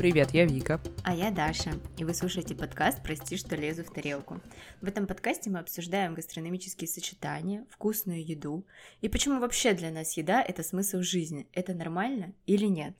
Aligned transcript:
Привет, 0.00 0.30
я 0.32 0.46
Вика. 0.46 0.80
А 1.04 1.14
я 1.14 1.30
Даша, 1.30 1.72
и 1.98 2.04
вы 2.04 2.14
слушаете 2.14 2.54
подкаст 2.54 3.02
«Прости, 3.02 3.36
что 3.36 3.54
лезу 3.54 3.84
в 3.84 3.90
тарелку». 3.92 4.40
В 4.80 4.88
этом 4.88 5.06
подкасте 5.06 5.50
мы 5.50 5.58
обсуждаем 5.58 6.14
гастрономические 6.14 6.88
сочетания, 6.88 7.66
вкусную 7.68 8.24
еду 8.24 8.64
и 9.02 9.10
почему 9.10 9.40
вообще 9.40 9.74
для 9.74 9.90
нас 9.90 10.16
еда– 10.16 10.42
это 10.48 10.62
смысл 10.62 11.02
жизни, 11.02 11.48
это 11.52 11.74
нормально 11.74 12.32
или 12.46 12.64
нет. 12.64 12.94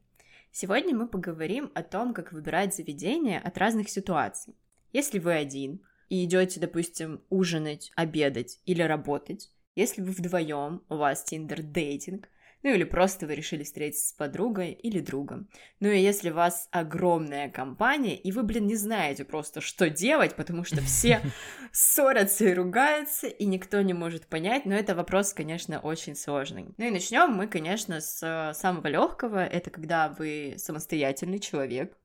Сегодня 0.52 0.94
мы 0.94 1.08
поговорим 1.08 1.70
о 1.74 1.82
том, 1.82 2.12
как 2.12 2.32
выбирать 2.32 2.76
заведение 2.76 3.40
от 3.40 3.56
разных 3.56 3.88
ситуаций. 3.88 4.54
Если 4.92 5.20
вы 5.20 5.32
один 5.32 5.80
и 6.10 6.22
идете, 6.22 6.60
допустим, 6.60 7.22
ужинать, 7.30 7.92
обедать 7.96 8.60
или 8.66 8.82
работать, 8.82 9.50
если 9.74 10.02
вы 10.02 10.10
вдвоем, 10.10 10.82
у 10.90 10.96
вас 10.96 11.24
тиндер-дейтинг– 11.24 12.28
ну 12.62 12.74
или 12.74 12.84
просто 12.84 13.26
вы 13.26 13.34
решили 13.34 13.62
встретиться 13.62 14.08
с 14.08 14.12
подругой 14.12 14.72
или 14.72 15.00
другом. 15.00 15.48
Ну 15.80 15.88
и 15.88 16.00
если 16.00 16.30
у 16.30 16.34
вас 16.34 16.68
огромная 16.70 17.48
компания, 17.48 18.16
и 18.16 18.32
вы, 18.32 18.42
блин, 18.42 18.66
не 18.66 18.76
знаете 18.76 19.24
просто, 19.24 19.60
что 19.60 19.88
делать, 19.88 20.36
потому 20.36 20.64
что 20.64 20.80
все 20.82 21.20
ссорятся 21.72 22.46
и 22.46 22.54
ругаются, 22.54 23.26
и 23.28 23.46
никто 23.46 23.80
не 23.80 23.94
может 23.94 24.26
понять, 24.26 24.66
но 24.66 24.74
это 24.74 24.94
вопрос, 24.94 25.32
конечно, 25.32 25.80
очень 25.80 26.16
сложный. 26.16 26.66
Ну 26.76 26.84
и 26.86 26.90
начнем 26.90 27.30
мы, 27.32 27.46
конечно, 27.46 28.00
с 28.00 28.52
самого 28.54 28.86
легкого, 28.86 29.44
это 29.44 29.70
когда 29.70 30.08
вы 30.08 30.54
самостоятельный 30.58 31.38
человек, 31.38 31.96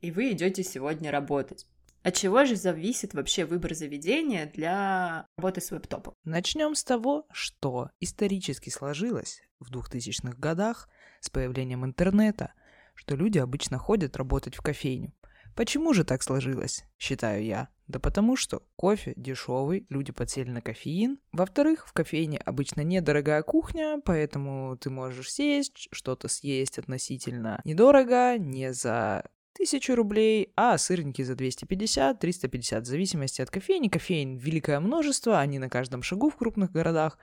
и 0.00 0.10
вы 0.10 0.32
идете 0.32 0.62
сегодня 0.62 1.10
работать. 1.10 1.66
От 2.06 2.14
чего 2.14 2.44
же 2.44 2.54
зависит 2.54 3.14
вообще 3.14 3.44
выбор 3.44 3.74
заведения 3.74 4.46
для 4.46 5.26
работы 5.36 5.60
с 5.60 5.72
веб-топом? 5.72 6.14
Начнем 6.22 6.76
с 6.76 6.84
того, 6.84 7.26
что 7.32 7.90
исторически 7.98 8.70
сложилось 8.70 9.42
в 9.60 9.70
2000-х 9.70 10.36
годах 10.38 10.88
с 11.20 11.30
появлением 11.30 11.84
интернета, 11.84 12.52
что 12.94 13.16
люди 13.16 13.38
обычно 13.38 13.78
ходят 13.78 14.16
работать 14.16 14.54
в 14.54 14.62
кофейню. 14.62 15.12
Почему 15.54 15.94
же 15.94 16.04
так 16.04 16.22
сложилось, 16.22 16.84
считаю 16.98 17.42
я? 17.44 17.68
Да 17.88 17.98
потому 17.98 18.36
что 18.36 18.62
кофе 18.76 19.14
дешевый, 19.16 19.86
люди 19.88 20.12
подсели 20.12 20.50
на 20.50 20.60
кофеин. 20.60 21.18
Во-вторых, 21.32 21.86
в 21.86 21.92
кофейне 21.92 22.38
обычно 22.38 22.82
недорогая 22.82 23.42
кухня, 23.42 24.00
поэтому 24.04 24.76
ты 24.76 24.90
можешь 24.90 25.32
сесть, 25.32 25.88
что-то 25.92 26.28
съесть 26.28 26.78
относительно 26.78 27.60
недорого, 27.64 28.36
не 28.38 28.72
за 28.72 29.24
тысячу 29.54 29.94
рублей, 29.94 30.52
а 30.56 30.76
сырники 30.76 31.22
за 31.22 31.32
250-350, 31.34 32.80
в 32.82 32.86
зависимости 32.86 33.40
от 33.40 33.50
кофейни. 33.50 33.88
Кофеин 33.88 34.36
великое 34.36 34.80
множество, 34.80 35.40
они 35.40 35.58
на 35.58 35.70
каждом 35.70 36.02
шагу 36.02 36.28
в 36.28 36.36
крупных 36.36 36.72
городах. 36.72 37.18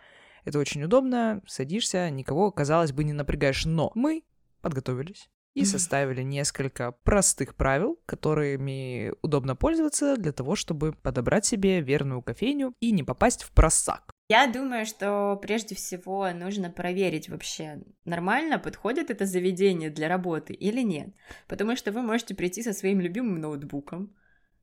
Это 0.46 0.60
очень 0.60 0.84
удобно, 0.84 1.42
садишься, 1.48 2.10
никого, 2.10 2.52
казалось 2.52 2.92
бы, 2.92 3.04
не 3.04 3.14
напрягаешь. 3.14 3.66
Но 3.66 3.92
мы 3.96 4.24
подготовились 4.62 5.30
и 5.54 5.66
составили 5.66 6.24
несколько 6.24 6.94
простых 7.04 7.56
правил, 7.56 8.00
которыми 8.06 9.14
удобно 9.22 9.56
пользоваться 9.56 10.18
для 10.18 10.32
того, 10.32 10.56
чтобы 10.56 10.94
подобрать 10.94 11.46
себе 11.46 11.82
верную 11.82 12.22
кофейню 12.22 12.74
и 12.80 12.92
не 12.92 13.04
попасть 13.04 13.44
в 13.44 13.52
просак. 13.52 14.12
Я 14.30 14.48
думаю, 14.48 14.86
что 14.86 15.38
прежде 15.42 15.76
всего 15.76 16.32
нужно 16.32 16.72
проверить 16.72 17.30
вообще, 17.30 17.84
нормально 18.04 18.58
подходит 18.58 19.12
это 19.12 19.26
заведение 19.26 19.90
для 19.90 20.08
работы 20.08 20.54
или 20.54 20.82
нет. 20.82 21.10
Потому 21.48 21.76
что 21.76 21.92
вы 21.92 22.02
можете 22.02 22.34
прийти 22.34 22.64
со 22.64 22.74
своим 22.74 23.00
любимым 23.00 23.40
ноутбуком, 23.40 24.16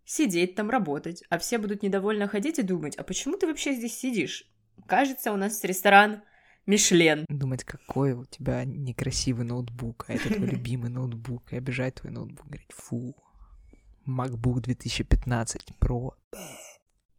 сидеть 0.05 0.57
там, 0.57 0.71
работать, 0.71 1.23
а 1.29 1.39
все 1.39 1.59
будут 1.59 1.83
недовольно 1.83 2.27
ходить 2.27 2.59
и 2.59 2.63
думать, 2.63 2.97
а 2.97 3.05
почему 3.05 3.37
ты 3.37 3.47
вообще 3.47 3.75
здесь 3.75 3.97
сидишь? 3.97 4.51
Кажется, 4.87 5.33
у 5.33 5.37
нас 5.37 5.63
ресторан 5.65 6.23
Мишлен. 6.67 7.25
Думать, 7.29 7.65
какой 7.65 8.13
у 8.13 8.25
тебя 8.27 8.65
некрасивый 8.65 9.45
ноутбук, 9.45 10.07
а 10.09 10.15
это 10.15 10.33
твой 10.35 10.49
любимый 10.51 10.91
ноутбук, 10.91 11.53
и 11.53 11.57
обижать 11.57 11.97
твой 11.97 12.13
ноутбук, 12.13 12.47
говорить, 12.47 12.73
фу, 12.73 13.17
MacBook 14.07 14.61
2015 14.61 15.69
Pro. 15.81 16.13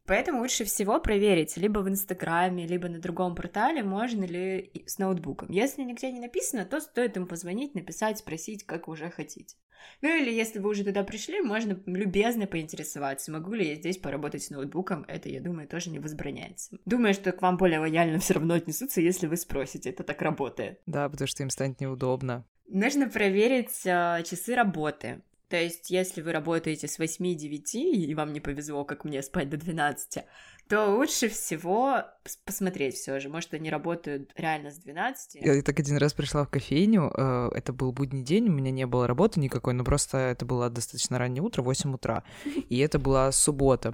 Поэтому 0.05 0.39
лучше 0.39 0.65
всего 0.65 0.99
проверить 0.99 1.57
либо 1.57 1.79
в 1.79 1.87
Инстаграме, 1.87 2.67
либо 2.67 2.89
на 2.89 2.99
другом 2.99 3.35
портале, 3.35 3.83
можно 3.83 4.23
ли 4.23 4.71
с 4.85 4.97
ноутбуком. 4.97 5.49
Если 5.51 5.83
нигде 5.83 6.11
не 6.11 6.19
написано, 6.19 6.65
то 6.65 6.81
стоит 6.81 7.15
им 7.17 7.27
позвонить, 7.27 7.75
написать, 7.75 8.17
спросить, 8.17 8.65
как 8.65 8.87
уже 8.87 9.09
хотите. 9.09 9.55
Ну 10.01 10.09
или 10.09 10.31
если 10.31 10.59
вы 10.59 10.69
уже 10.69 10.83
туда 10.83 11.03
пришли, 11.03 11.41
можно 11.41 11.79
любезно 11.85 12.47
поинтересоваться, 12.47 13.31
могу 13.31 13.53
ли 13.53 13.67
я 13.67 13.75
здесь 13.75 13.97
поработать 13.97 14.43
с 14.43 14.49
ноутбуком. 14.49 15.05
Это, 15.07 15.29
я 15.29 15.41
думаю, 15.41 15.67
тоже 15.67 15.89
не 15.89 15.99
возбраняется. 15.99 16.77
Думаю, 16.85 17.13
что 17.13 17.31
к 17.31 17.41
вам 17.41 17.57
более 17.57 17.79
лояльно 17.79 18.19
все 18.19 18.35
равно 18.35 18.55
отнесутся, 18.55 19.01
если 19.01 19.27
вы 19.27 19.37
спросите. 19.37 19.89
Это 19.89 20.03
так 20.03 20.21
работает. 20.21 20.79
Да, 20.85 21.09
потому 21.09 21.27
что 21.27 21.43
им 21.43 21.49
станет 21.49 21.79
неудобно. 21.81 22.45
Нужно 22.67 23.09
проверить 23.09 23.85
э, 23.85 24.23
часы 24.25 24.55
работы. 24.55 25.21
То 25.51 25.57
есть, 25.57 25.89
если 25.89 26.21
вы 26.21 26.31
работаете 26.31 26.87
с 26.87 26.97
8-9, 26.97 27.73
и 27.73 28.15
вам 28.15 28.31
не 28.31 28.39
повезло, 28.39 28.85
как 28.85 29.03
мне, 29.03 29.21
спать 29.21 29.49
до 29.49 29.57
12, 29.57 30.23
то 30.69 30.95
лучше 30.95 31.27
всего 31.27 32.05
посмотреть 32.45 32.95
все 32.95 33.19
же. 33.19 33.27
Может, 33.27 33.53
они 33.53 33.69
работают 33.69 34.31
реально 34.37 34.71
с 34.71 34.77
12. 34.77 35.41
Я 35.43 35.61
так 35.61 35.77
один 35.77 35.97
раз 35.97 36.13
пришла 36.13 36.45
в 36.45 36.49
кофейню, 36.49 37.11
э, 37.13 37.49
это 37.53 37.73
был 37.73 37.91
будний 37.91 38.23
день, 38.23 38.47
у 38.47 38.53
меня 38.53 38.71
не 38.71 38.85
было 38.85 39.07
работы 39.07 39.41
никакой, 39.41 39.73
но 39.73 39.83
просто 39.83 40.19
это 40.19 40.45
было 40.45 40.69
достаточно 40.69 41.19
раннее 41.19 41.43
утро, 41.43 41.63
8 41.63 41.95
утра, 41.95 42.23
и 42.69 42.77
это 42.77 42.97
была 42.97 43.29
суббота. 43.33 43.93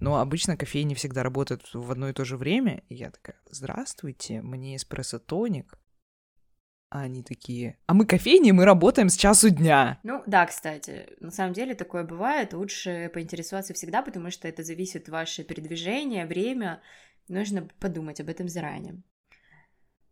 Но 0.00 0.20
обычно 0.20 0.56
кофейни 0.56 0.94
всегда 0.94 1.22
работают 1.22 1.68
в 1.74 1.90
одно 1.92 2.08
и 2.08 2.14
то 2.14 2.24
же 2.24 2.38
время, 2.38 2.82
и 2.88 2.94
я 2.94 3.10
такая, 3.10 3.36
здравствуйте, 3.50 4.40
мне 4.40 4.76
эспрессо-тоник, 4.76 5.78
а 6.94 7.00
они 7.00 7.24
такие, 7.24 7.76
а 7.86 7.92
мы 7.92 8.06
кофейни, 8.06 8.52
мы 8.52 8.64
работаем 8.64 9.08
с 9.08 9.16
часу 9.16 9.50
дня. 9.50 9.98
Ну 10.04 10.22
да, 10.26 10.46
кстати, 10.46 11.08
на 11.18 11.32
самом 11.32 11.52
деле 11.52 11.74
такое 11.74 12.04
бывает. 12.04 12.54
Лучше 12.54 13.10
поинтересоваться 13.12 13.74
всегда, 13.74 14.00
потому 14.00 14.30
что 14.30 14.46
это 14.46 14.62
зависит 14.62 15.08
ваше 15.08 15.42
передвижение, 15.42 16.24
время. 16.24 16.80
Нужно 17.26 17.68
подумать 17.80 18.20
об 18.20 18.28
этом 18.28 18.48
заранее. 18.48 19.02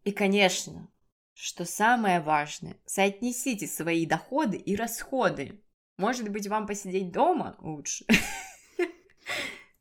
И, 0.02 0.10
конечно, 0.10 0.88
что 1.34 1.64
самое 1.64 2.18
важное, 2.18 2.76
соотнесите 2.84 3.68
свои 3.68 4.04
доходы 4.04 4.56
и 4.56 4.74
расходы. 4.74 5.62
Может 5.98 6.30
быть, 6.30 6.48
вам 6.48 6.66
посидеть 6.66 7.12
дома 7.12 7.54
лучше? 7.60 8.04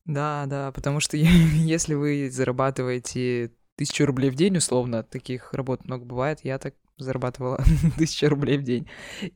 Да, 0.06 0.45
да, 0.45 0.72
потому 0.72 1.00
что 1.00 1.18
если 1.18 1.95
вы 1.95 2.29
зарабатываете 2.29 3.53
тысячу 3.75 4.06
рублей 4.06 4.29
в 4.29 4.35
день, 4.35 4.57
условно, 4.57 5.01
таких 5.01 5.53
работ 5.53 5.85
много 5.85 6.06
бывает, 6.06 6.41
я 6.44 6.59
так 6.59 6.75
зарабатывала 7.03 7.63
тысячу 7.97 8.29
рублей 8.29 8.57
в 8.57 8.63
день. 8.63 8.88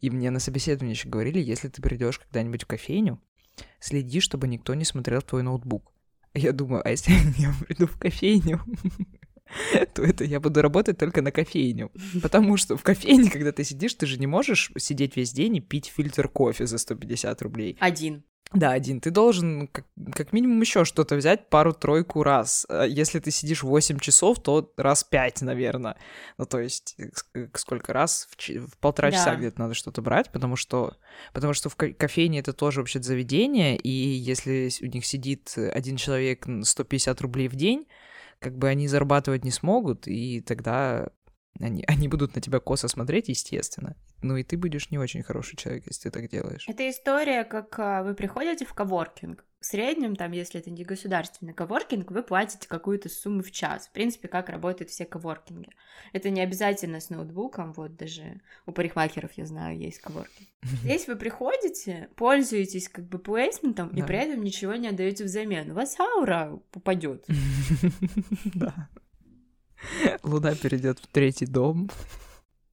И 0.01 0.09
мне 0.09 0.31
на 0.31 0.39
собеседовании 0.39 0.93
еще 0.93 1.09
говорили, 1.09 1.39
если 1.39 1.67
ты 1.67 1.81
придешь 1.81 2.19
когда-нибудь 2.19 2.63
в 2.63 2.67
кофейню, 2.67 3.21
следи, 3.79 4.19
чтобы 4.19 4.47
никто 4.47 4.73
не 4.73 4.85
смотрел 4.85 5.21
твой 5.21 5.43
ноутбук. 5.43 5.91
Я 6.33 6.51
думаю, 6.51 6.81
а 6.85 6.91
если 6.91 7.13
я 7.37 7.53
приду 7.59 7.87
в 7.87 7.97
кофейню, 7.97 8.61
то 9.93 10.03
это 10.03 10.23
я 10.23 10.39
буду 10.39 10.61
работать 10.61 10.97
только 10.97 11.21
на 11.21 11.31
кофейню. 11.31 11.91
Потому 12.21 12.57
что 12.57 12.77
в 12.77 12.83
кофейне, 12.83 13.29
когда 13.29 13.51
ты 13.51 13.63
сидишь, 13.63 13.93
ты 13.95 14.05
же 14.05 14.19
не 14.19 14.27
можешь 14.27 14.71
сидеть 14.77 15.15
весь 15.15 15.31
день 15.31 15.57
и 15.57 15.61
пить 15.61 15.87
фильтр 15.87 16.27
кофе 16.27 16.67
за 16.67 16.77
150 16.77 17.41
рублей. 17.41 17.77
Один. 17.79 18.23
Да, 18.53 18.71
один. 18.71 19.01
Ты 19.01 19.11
должен 19.11 19.67
как, 19.67 19.85
как 20.13 20.31
минимум 20.31 20.61
еще 20.61 20.85
что-то 20.85 21.15
взять 21.15 21.49
пару-тройку 21.49 22.23
раз. 22.23 22.65
А 22.69 22.83
если 22.83 23.19
ты 23.19 23.31
сидишь 23.31 23.63
8 23.63 23.99
часов, 23.99 24.39
то 24.41 24.71
раз 24.77 25.03
5, 25.03 25.41
наверное. 25.41 25.97
Ну, 26.37 26.45
то 26.45 26.59
есть, 26.59 26.95
сколько 27.53 27.91
раз? 27.91 28.27
В, 28.29 28.49
в 28.67 28.77
полтора 28.77 29.11
да. 29.11 29.17
часа 29.17 29.35
где-то 29.35 29.59
надо 29.59 29.73
что-то 29.73 30.01
брать, 30.01 30.31
потому 30.31 30.55
что, 30.55 30.95
потому 31.33 31.53
что 31.53 31.69
в 31.69 31.75
кофейне 31.75 32.39
это 32.39 32.53
тоже 32.53 32.79
вообще 32.79 33.01
заведение, 33.01 33.77
и 33.77 33.89
если 33.89 34.69
у 34.81 34.85
них 34.85 35.05
сидит 35.05 35.53
один 35.57 35.97
человек 35.97 36.45
150 36.63 37.21
рублей 37.21 37.47
в 37.47 37.55
день, 37.55 37.87
как 38.39 38.57
бы 38.57 38.69
они 38.69 38.87
зарабатывать 38.87 39.43
не 39.43 39.51
смогут, 39.51 40.07
и 40.07 40.39
тогда 40.41 41.09
они, 41.59 41.83
они 41.87 42.07
будут 42.07 42.35
на 42.35 42.41
тебя 42.41 42.59
косо 42.59 42.87
смотреть, 42.87 43.29
естественно. 43.29 43.95
Ну 44.21 44.35
и 44.35 44.43
ты 44.43 44.57
будешь 44.57 44.91
не 44.91 44.97
очень 44.97 45.23
хороший 45.23 45.55
человек, 45.55 45.85
если 45.87 46.09
ты 46.09 46.19
так 46.19 46.29
делаешь. 46.29 46.65
Это 46.67 46.89
история, 46.89 47.43
как 47.43 47.79
а, 47.79 48.03
вы 48.03 48.13
приходите 48.13 48.65
в 48.65 48.73
коворкинг. 48.73 49.45
В 49.59 49.65
среднем, 49.65 50.15
там, 50.15 50.31
если 50.31 50.59
это 50.59 50.69
не 50.69 50.83
государственный 50.83 51.53
коворкинг, 51.53 52.11
вы 52.11 52.23
платите 52.23 52.67
какую-то 52.67 53.09
сумму 53.09 53.41
в 53.41 53.51
час. 53.51 53.87
В 53.87 53.93
принципе, 53.93 54.27
как 54.27 54.49
работают 54.49 54.91
все 54.91 55.05
коворкинги. 55.05 55.69
Это 56.13 56.29
не 56.29 56.41
обязательно 56.41 56.99
с 56.99 57.09
ноутбуком, 57.09 57.73
вот 57.73 57.95
даже 57.95 58.41
у 58.65 58.71
парикмахеров, 58.71 59.31
я 59.33 59.45
знаю, 59.45 59.79
есть 59.79 59.99
коворкинг. 60.01 60.49
Здесь 60.83 61.07
вы 61.07 61.15
приходите, 61.15 62.09
пользуетесь 62.15 62.89
как 62.89 63.07
бы 63.07 63.17
плейсментом, 63.17 63.89
и 63.89 64.03
при 64.03 64.17
этом 64.17 64.43
ничего 64.43 64.75
не 64.75 64.89
отдаете 64.89 65.23
взамен. 65.23 65.71
У 65.71 65.75
вас 65.75 65.99
аура 65.99 66.59
упадет. 66.73 67.25
Да. 68.53 68.89
Луна 70.23 70.55
перейдет 70.55 70.99
в 70.99 71.07
третий 71.07 71.45
дом. 71.45 71.89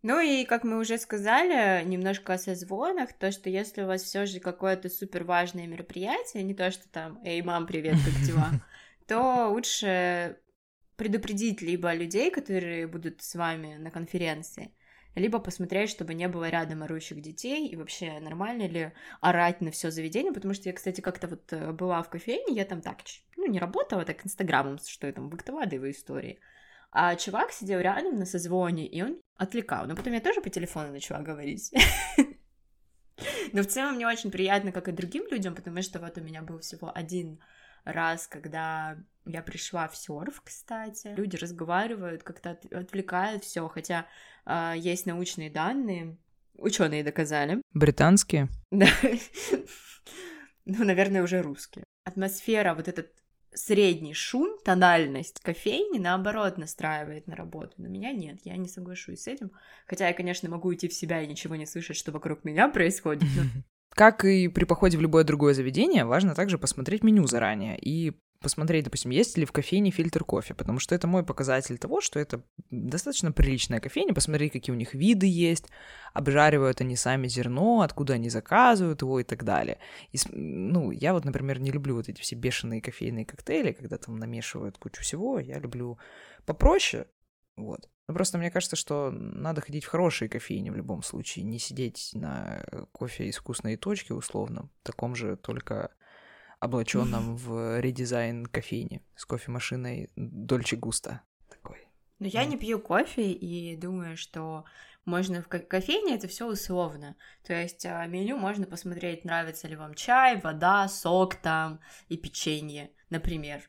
Ну 0.02 0.18
и, 0.18 0.44
как 0.44 0.64
мы 0.64 0.78
уже 0.78 0.98
сказали, 0.98 1.84
немножко 1.84 2.34
о 2.34 2.38
созвонах, 2.38 3.12
то, 3.12 3.30
что 3.30 3.48
если 3.48 3.82
у 3.82 3.86
вас 3.86 4.02
все 4.02 4.26
же 4.26 4.40
какое-то 4.40 4.88
супер 4.88 5.22
важное 5.22 5.68
мероприятие, 5.68 6.42
не 6.42 6.54
то, 6.54 6.72
что 6.72 6.88
там, 6.88 7.20
эй, 7.24 7.40
мам, 7.42 7.66
привет, 7.66 7.94
как 8.04 8.26
дела, 8.26 8.50
то 9.06 9.48
лучше 9.48 10.38
предупредить 10.96 11.62
либо 11.62 11.94
людей, 11.94 12.32
которые 12.32 12.88
будут 12.88 13.22
с 13.22 13.36
вами 13.36 13.76
на 13.76 13.92
конференции, 13.92 14.72
либо 15.14 15.38
посмотреть, 15.38 15.90
чтобы 15.90 16.14
не 16.14 16.26
было 16.26 16.48
рядом 16.48 16.82
орущих 16.82 17.20
детей, 17.20 17.68
и 17.68 17.76
вообще 17.76 18.18
нормально 18.18 18.66
ли 18.66 18.92
орать 19.20 19.60
на 19.60 19.70
все 19.70 19.92
заведение, 19.92 20.32
потому 20.32 20.52
что 20.54 20.68
я, 20.68 20.72
кстати, 20.74 21.00
как-то 21.00 21.28
вот 21.28 21.52
э, 21.52 21.70
была 21.72 22.02
в 22.02 22.10
кофейне, 22.10 22.56
я 22.56 22.64
там 22.64 22.80
так, 22.80 22.98
ну, 23.36 23.46
не 23.46 23.58
работала, 23.58 24.04
так 24.04 24.24
инстаграмом, 24.24 24.78
что 24.78 25.06
я 25.06 25.12
там, 25.12 25.28
быктовала 25.28 25.68
его 25.68 25.90
истории. 25.90 26.40
А 26.92 27.16
чувак 27.16 27.52
сидел 27.52 27.80
рядом 27.80 28.18
на 28.18 28.26
созвоне, 28.26 28.86
и 28.86 29.02
он 29.02 29.18
отвлекал. 29.36 29.86
Но 29.86 29.96
потом 29.96 30.12
я 30.12 30.20
тоже 30.20 30.42
по 30.42 30.50
телефону 30.50 30.92
начала 30.92 31.22
говорить. 31.22 31.72
Но 33.52 33.62
в 33.62 33.66
целом 33.66 33.94
мне 33.94 34.06
очень 34.06 34.30
приятно, 34.30 34.72
как 34.72 34.88
и 34.88 34.92
другим 34.92 35.26
людям, 35.30 35.54
потому 35.54 35.82
что 35.82 35.98
вот 35.98 36.18
у 36.18 36.20
меня 36.20 36.42
был 36.42 36.58
всего 36.58 36.92
один 36.94 37.40
раз, 37.84 38.26
когда 38.26 38.98
я 39.24 39.42
пришла 39.42 39.88
в 39.88 39.96
серф, 39.96 40.42
кстати. 40.44 41.14
Люди 41.16 41.36
разговаривают, 41.36 42.22
как-то 42.22 42.58
отвлекают 42.70 43.44
все, 43.44 43.66
хотя 43.68 44.06
э, 44.44 44.74
есть 44.76 45.06
научные 45.06 45.50
данные, 45.50 46.16
ученые 46.54 47.04
доказали. 47.04 47.62
Британские? 47.72 48.48
Да. 48.70 48.86
Ну, 50.64 50.84
наверное, 50.84 51.24
уже 51.24 51.42
русские. 51.42 51.84
Атмосфера, 52.04 52.74
вот 52.74 52.86
этот 52.86 53.21
средний 53.54 54.14
шум, 54.14 54.58
тональность 54.64 55.40
кофейни, 55.40 55.98
наоборот, 55.98 56.58
настраивает 56.58 57.26
на 57.26 57.36
работу. 57.36 57.74
На 57.78 57.86
меня 57.86 58.12
нет, 58.12 58.40
я 58.44 58.56
не 58.56 58.68
соглашусь 58.68 59.22
с 59.22 59.26
этим. 59.26 59.52
Хотя 59.86 60.08
я, 60.08 60.14
конечно, 60.14 60.48
могу 60.48 60.68
уйти 60.68 60.88
в 60.88 60.94
себя 60.94 61.22
и 61.22 61.26
ничего 61.26 61.56
не 61.56 61.66
слышать, 61.66 61.96
что 61.96 62.12
вокруг 62.12 62.44
меня 62.44 62.68
происходит. 62.68 63.28
Но... 63.36 63.62
Как 63.94 64.24
и 64.24 64.48
при 64.48 64.64
походе 64.64 64.96
в 64.96 65.02
любое 65.02 65.24
другое 65.24 65.52
заведение, 65.52 66.04
важно 66.04 66.34
также 66.34 66.58
посмотреть 66.58 67.02
меню 67.02 67.26
заранее 67.26 67.78
и 67.78 68.12
посмотреть, 68.42 68.84
допустим, 68.84 69.10
есть 69.10 69.38
ли 69.38 69.44
в 69.44 69.52
кофейне 69.52 69.90
фильтр 69.90 70.24
кофе, 70.24 70.54
потому 70.54 70.78
что 70.78 70.94
это 70.94 71.06
мой 71.06 71.24
показатель 71.24 71.78
того, 71.78 72.00
что 72.00 72.18
это 72.18 72.42
достаточно 72.70 73.32
приличная 73.32 73.80
кофейня, 73.80 74.12
посмотреть, 74.12 74.52
какие 74.52 74.74
у 74.74 74.78
них 74.78 74.92
виды 74.94 75.26
есть, 75.26 75.68
обжаривают 76.12 76.80
они 76.80 76.96
сами 76.96 77.28
зерно, 77.28 77.80
откуда 77.80 78.14
они 78.14 78.28
заказывают 78.28 79.02
его 79.02 79.20
и 79.20 79.24
так 79.24 79.44
далее. 79.44 79.78
И, 80.10 80.18
ну, 80.32 80.90
я 80.90 81.14
вот, 81.14 81.24
например, 81.24 81.60
не 81.60 81.70
люблю 81.70 81.96
вот 81.96 82.08
эти 82.08 82.20
все 82.20 82.36
бешеные 82.36 82.82
кофейные 82.82 83.24
коктейли, 83.24 83.72
когда 83.72 83.96
там 83.96 84.16
намешивают 84.16 84.78
кучу 84.78 85.02
всего, 85.02 85.38
я 85.38 85.58
люблю 85.58 85.98
попроще, 86.44 87.06
вот. 87.56 87.88
Но 88.08 88.14
просто 88.14 88.38
мне 88.38 88.50
кажется, 88.50 88.76
что 88.76 89.10
надо 89.10 89.60
ходить 89.60 89.84
в 89.84 89.88
хорошие 89.88 90.28
кофейни 90.28 90.70
в 90.70 90.76
любом 90.76 91.02
случае, 91.02 91.44
не 91.44 91.58
сидеть 91.58 92.10
на 92.14 92.64
кофе 92.92 93.26
из 93.26 93.36
вкусной 93.36 93.76
точки 93.76 94.12
условно, 94.12 94.68
таком 94.82 95.14
же 95.14 95.36
только 95.36 95.92
облаченном 96.62 97.36
в 97.44 97.80
редизайн 97.80 98.46
кофейни 98.46 99.02
с 99.16 99.26
кофемашиной 99.26 100.10
Дольче 100.14 100.76
Густа. 100.76 101.22
Такой. 101.48 101.88
Но 102.20 102.28
я 102.28 102.44
не 102.44 102.56
пью 102.56 102.78
кофе 102.78 103.32
и 103.32 103.76
думаю, 103.76 104.16
что 104.16 104.64
можно 105.04 105.42
в 105.42 105.48
кофейне 105.48 106.14
это 106.14 106.28
все 106.28 106.46
условно. 106.46 107.16
То 107.42 107.52
есть 107.52 107.84
а, 107.84 108.06
меню 108.06 108.36
можно 108.36 108.66
посмотреть, 108.66 109.24
нравится 109.24 109.66
ли 109.66 109.74
вам 109.74 109.94
чай, 109.94 110.40
вода, 110.40 110.86
сок 110.86 111.34
там 111.34 111.80
и 112.08 112.16
печенье, 112.16 112.92
например. 113.10 113.68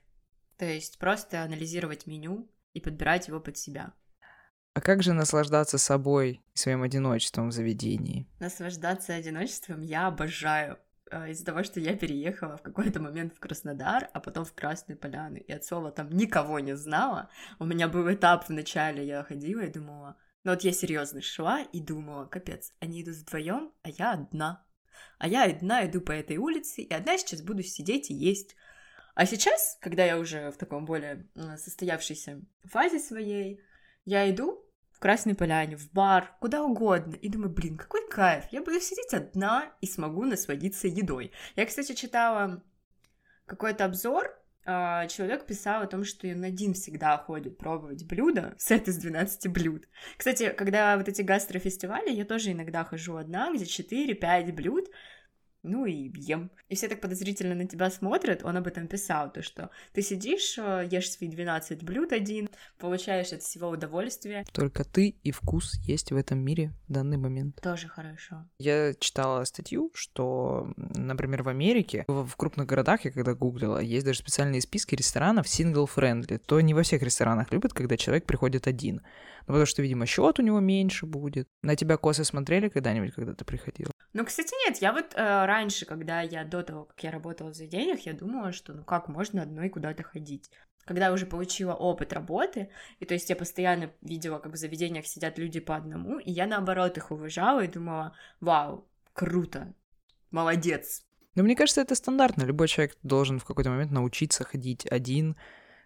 То 0.58 0.66
есть 0.66 1.00
просто 1.00 1.42
анализировать 1.42 2.06
меню 2.06 2.48
и 2.74 2.80
подбирать 2.80 3.28
его 3.28 3.40
под 3.40 3.58
себя. 3.58 3.94
А 4.76 4.82
как 4.82 5.02
же 5.02 5.14
наслаждаться 5.14 5.80
собой 5.80 6.44
и 6.54 6.58
своим 6.58 6.84
одиночеством 6.84 7.50
в 7.50 7.52
заведении? 7.54 8.28
Наслаждаться 8.40 9.16
одиночеством 9.16 9.82
я 9.82 10.08
обожаю. 10.08 10.78
А, 11.14 11.30
из-за 11.30 11.46
того, 11.46 11.64
что 11.64 11.80
я 11.80 11.96
переехала 11.96 12.58
в 12.58 12.64
какой-то 12.64 13.00
момент 13.00 13.36
в 13.36 13.40
Краснодар, 13.40 14.10
а 14.14 14.20
потом 14.20 14.46
в 14.46 14.54
Красную 14.54 14.98
Поляну, 14.98 15.38
и 15.38 15.52
от 15.52 15.64
слова 15.64 15.92
там 15.92 16.10
никого 16.10 16.60
не 16.60 16.76
знала. 16.76 17.30
У 17.60 17.66
меня 17.66 17.88
был 17.88 18.12
этап 18.12 18.46
в 18.46 18.50
начале, 18.50 19.06
я 19.06 19.24
ходила 19.24 19.62
и 19.62 19.72
думала, 19.72 20.18
ну 20.44 20.52
вот 20.52 20.64
я 20.64 20.72
серьезно 20.72 21.22
шла 21.22 21.62
и 21.62 21.80
думала, 21.80 22.26
капец, 22.26 22.72
они 22.80 23.04
идут 23.04 23.18
вдвоем, 23.18 23.72
а 23.84 23.90
я 23.90 24.14
одна. 24.14 24.66
А 25.20 25.28
я 25.28 25.44
одна 25.44 25.86
иду 25.86 26.02
по 26.02 26.12
этой 26.12 26.38
улице, 26.38 26.82
и 26.82 26.92
одна 26.92 27.18
сейчас 27.20 27.44
буду 27.44 27.62
сидеть 27.62 28.10
и 28.10 28.16
есть. 28.16 28.56
А 29.14 29.28
сейчас, 29.28 29.78
когда 29.82 30.04
я 30.04 30.18
уже 30.18 30.50
в 30.50 30.58
таком 30.58 30.86
более 30.86 31.28
состоявшейся 31.58 32.42
фазе 32.64 32.98
своей, 32.98 33.62
я 34.06 34.28
иду 34.32 34.63
Красной 35.04 35.36
Поляне, 35.36 35.76
в 35.76 35.92
бар, 35.92 36.34
куда 36.40 36.64
угодно. 36.64 37.16
И 37.16 37.28
думаю, 37.28 37.50
блин, 37.50 37.76
какой 37.76 38.08
кайф, 38.10 38.46
я 38.52 38.62
буду 38.62 38.80
сидеть 38.80 39.14
одна 39.14 39.70
и 39.82 39.86
смогу 39.86 40.24
насладиться 40.24 40.88
едой. 40.88 41.34
Я, 41.58 41.66
кстати, 41.66 41.94
читала 41.94 42.64
какой-то 43.46 43.84
обзор, 43.84 44.34
а, 44.66 45.06
человек 45.08 45.46
писал 45.46 45.82
о 45.82 45.88
том, 45.88 46.06
что 46.06 46.26
он 46.30 46.46
один 46.46 46.74
всегда 46.74 47.18
ходит 47.18 47.58
пробовать 47.58 48.08
блюда, 48.08 48.56
сет 48.58 48.88
из 48.88 48.96
12 48.96 49.52
блюд. 49.52 49.90
Кстати, 50.16 50.52
когда 50.52 50.96
вот 50.96 51.10
эти 51.10 51.22
гастрофестивали, 51.22 52.10
я 52.10 52.24
тоже 52.24 52.54
иногда 52.54 52.86
хожу 52.86 53.18
одна, 53.18 53.54
где 53.54 53.66
4-5 53.66 54.54
блюд, 54.54 54.90
ну 55.64 55.86
и 55.86 56.12
ем. 56.16 56.52
И 56.70 56.76
все 56.76 56.88
так 56.88 57.02
подозрительно 57.02 57.56
на 57.56 57.68
тебя 57.68 57.90
смотрят, 57.90 58.44
он 58.44 58.58
об 58.58 58.68
этом 58.68 58.88
писал, 58.88 59.32
то 59.32 59.42
что 59.42 59.70
ты 59.94 60.02
сидишь, 60.02 60.58
э, 60.58 60.88
ешь 60.92 61.10
свои 61.10 61.30
12 61.30 61.84
блюд 61.84 62.12
один, 62.12 62.50
получаешь 62.78 63.34
от 63.34 63.42
всего 63.42 63.70
удовольствие. 63.70 64.46
Только 64.52 64.84
ты 64.84 65.16
и 65.24 65.32
вкус 65.32 65.80
есть 65.86 66.12
в 66.12 66.16
этом 66.16 66.40
мире 66.40 66.74
в 66.88 66.94
данный 66.94 67.18
момент. 67.18 67.60
Тоже 67.62 67.88
хорошо. 67.88 68.46
Я 68.60 68.94
читала 68.94 69.44
статью, 69.46 69.92
что, 69.94 70.74
например, 70.76 71.44
в 71.44 71.50
Америке, 71.50 72.04
в 72.08 72.36
крупных 72.36 72.68
городах, 72.68 73.06
я 73.06 73.12
когда 73.12 73.34
гуглила, 73.34 73.80
есть 73.80 74.06
даже 74.06 74.20
специальные 74.20 74.62
списки 74.62 74.96
ресторанов 74.96 75.46
single-friendly. 75.46 76.40
То 76.40 76.62
не 76.62 76.74
во 76.74 76.84
всех 76.84 77.02
ресторанах 77.02 77.52
любят, 77.52 77.74
когда 77.74 77.98
человек 77.98 78.26
приходит 78.26 78.68
один. 78.68 79.02
Ну, 79.42 79.48
потому 79.48 79.66
что, 79.66 79.82
видимо, 79.82 80.06
счет 80.06 80.40
у 80.40 80.42
него 80.42 80.60
меньше 80.60 81.06
будет. 81.06 81.48
На 81.62 81.76
тебя 81.76 81.98
косы 81.98 82.24
смотрели 82.24 82.70
когда-нибудь, 82.70 83.14
когда 83.14 83.34
ты 83.34 83.44
приходил? 83.46 83.93
Ну, 84.14 84.24
кстати, 84.26 84.54
нет, 84.66 84.78
я 84.78 84.94
вот 84.94 85.16
э, 85.16 85.46
раньше, 85.46 85.86
когда 85.86 86.22
я 86.22 86.46
до 86.46 86.62
того, 86.62 86.86
как 86.86 87.04
я 87.04 87.10
работала 87.10 87.50
в 87.50 87.56
заведениях, 87.56 88.02
я 88.02 88.14
думала, 88.14 88.52
что 88.52 88.74
ну 88.74 88.84
как 88.84 89.08
можно 89.08 89.42
одной 89.42 89.70
куда-то 89.70 90.04
ходить. 90.04 90.52
Когда 90.86 91.08
я 91.08 91.14
уже 91.14 91.26
получила 91.26 91.74
опыт 91.74 92.14
работы, 92.14 92.70
и 93.00 93.06
то 93.06 93.16
есть 93.16 93.30
я 93.30 93.36
постоянно 93.36 93.92
видела, 94.02 94.38
как 94.38 94.52
в 94.52 94.56
заведениях 94.56 95.08
сидят 95.08 95.40
люди 95.40 95.60
по 95.60 95.76
одному, 95.76 96.20
и 96.20 96.30
я 96.30 96.46
наоборот 96.46 96.98
их 96.98 97.10
уважала 97.10 97.64
и 97.64 97.68
думала, 97.68 98.16
вау, 98.40 98.88
круто, 99.14 99.74
молодец. 100.30 101.04
Но 101.34 101.42
мне 101.42 101.56
кажется, 101.56 101.82
это 101.82 101.96
стандартно. 101.96 102.44
Любой 102.44 102.68
человек 102.68 102.96
должен 103.02 103.40
в 103.40 103.46
какой-то 103.46 103.72
момент 103.72 103.92
научиться 103.92 104.44
ходить 104.44 104.86
один 104.86 105.36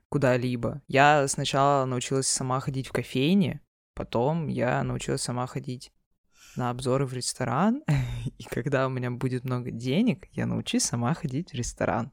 куда-либо. 0.10 0.82
Я 0.88 1.28
сначала 1.30 1.86
научилась 1.86 2.28
сама 2.28 2.60
ходить 2.60 2.88
в 2.88 2.92
кофейне, 2.92 3.62
потом 3.94 4.48
я 4.48 4.84
научилась 4.84 5.22
сама 5.22 5.48
ходить 5.48 5.94
на 6.58 6.70
обзоры 6.70 7.06
в 7.06 7.14
ресторан, 7.14 7.84
и 8.38 8.44
когда 8.44 8.88
у 8.88 8.90
меня 8.90 9.12
будет 9.12 9.44
много 9.44 9.72
денег, 9.72 10.28
я 10.32 10.46
научусь 10.46 10.84
сама 10.84 11.14
ходить 11.14 11.52
в 11.52 11.54
ресторан. 11.54 12.12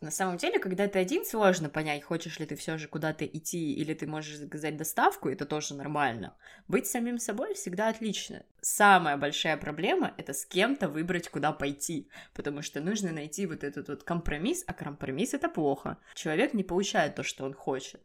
На 0.00 0.12
самом 0.12 0.36
деле, 0.36 0.60
когда 0.60 0.86
ты 0.86 1.00
один, 1.00 1.24
сложно 1.24 1.68
понять, 1.68 2.04
хочешь 2.04 2.38
ли 2.38 2.46
ты 2.46 2.54
все 2.54 2.78
же 2.78 2.86
куда-то 2.86 3.26
идти, 3.26 3.74
или 3.74 3.94
ты 3.94 4.06
можешь 4.06 4.36
заказать 4.36 4.76
доставку, 4.76 5.28
это 5.28 5.44
тоже 5.44 5.74
нормально. 5.74 6.36
Быть 6.68 6.86
самим 6.86 7.18
собой 7.18 7.54
всегда 7.54 7.88
отлично. 7.88 8.44
Самая 8.60 9.16
большая 9.16 9.56
проблема— 9.56 10.14
это 10.16 10.34
с 10.34 10.46
кем-то 10.46 10.88
выбрать, 10.88 11.28
куда 11.28 11.50
пойти, 11.50 12.08
потому 12.32 12.62
что 12.62 12.80
нужно 12.80 13.10
найти 13.10 13.46
вот 13.46 13.64
этот 13.64 13.88
вот 13.88 14.04
компромисс, 14.04 14.62
а 14.68 14.72
компромисс— 14.72 15.32
это 15.34 15.48
плохо. 15.48 15.98
Человек 16.14 16.54
не 16.54 16.62
получает 16.62 17.16
то, 17.16 17.24
что 17.24 17.44
он 17.44 17.52
хочет. 17.52 18.00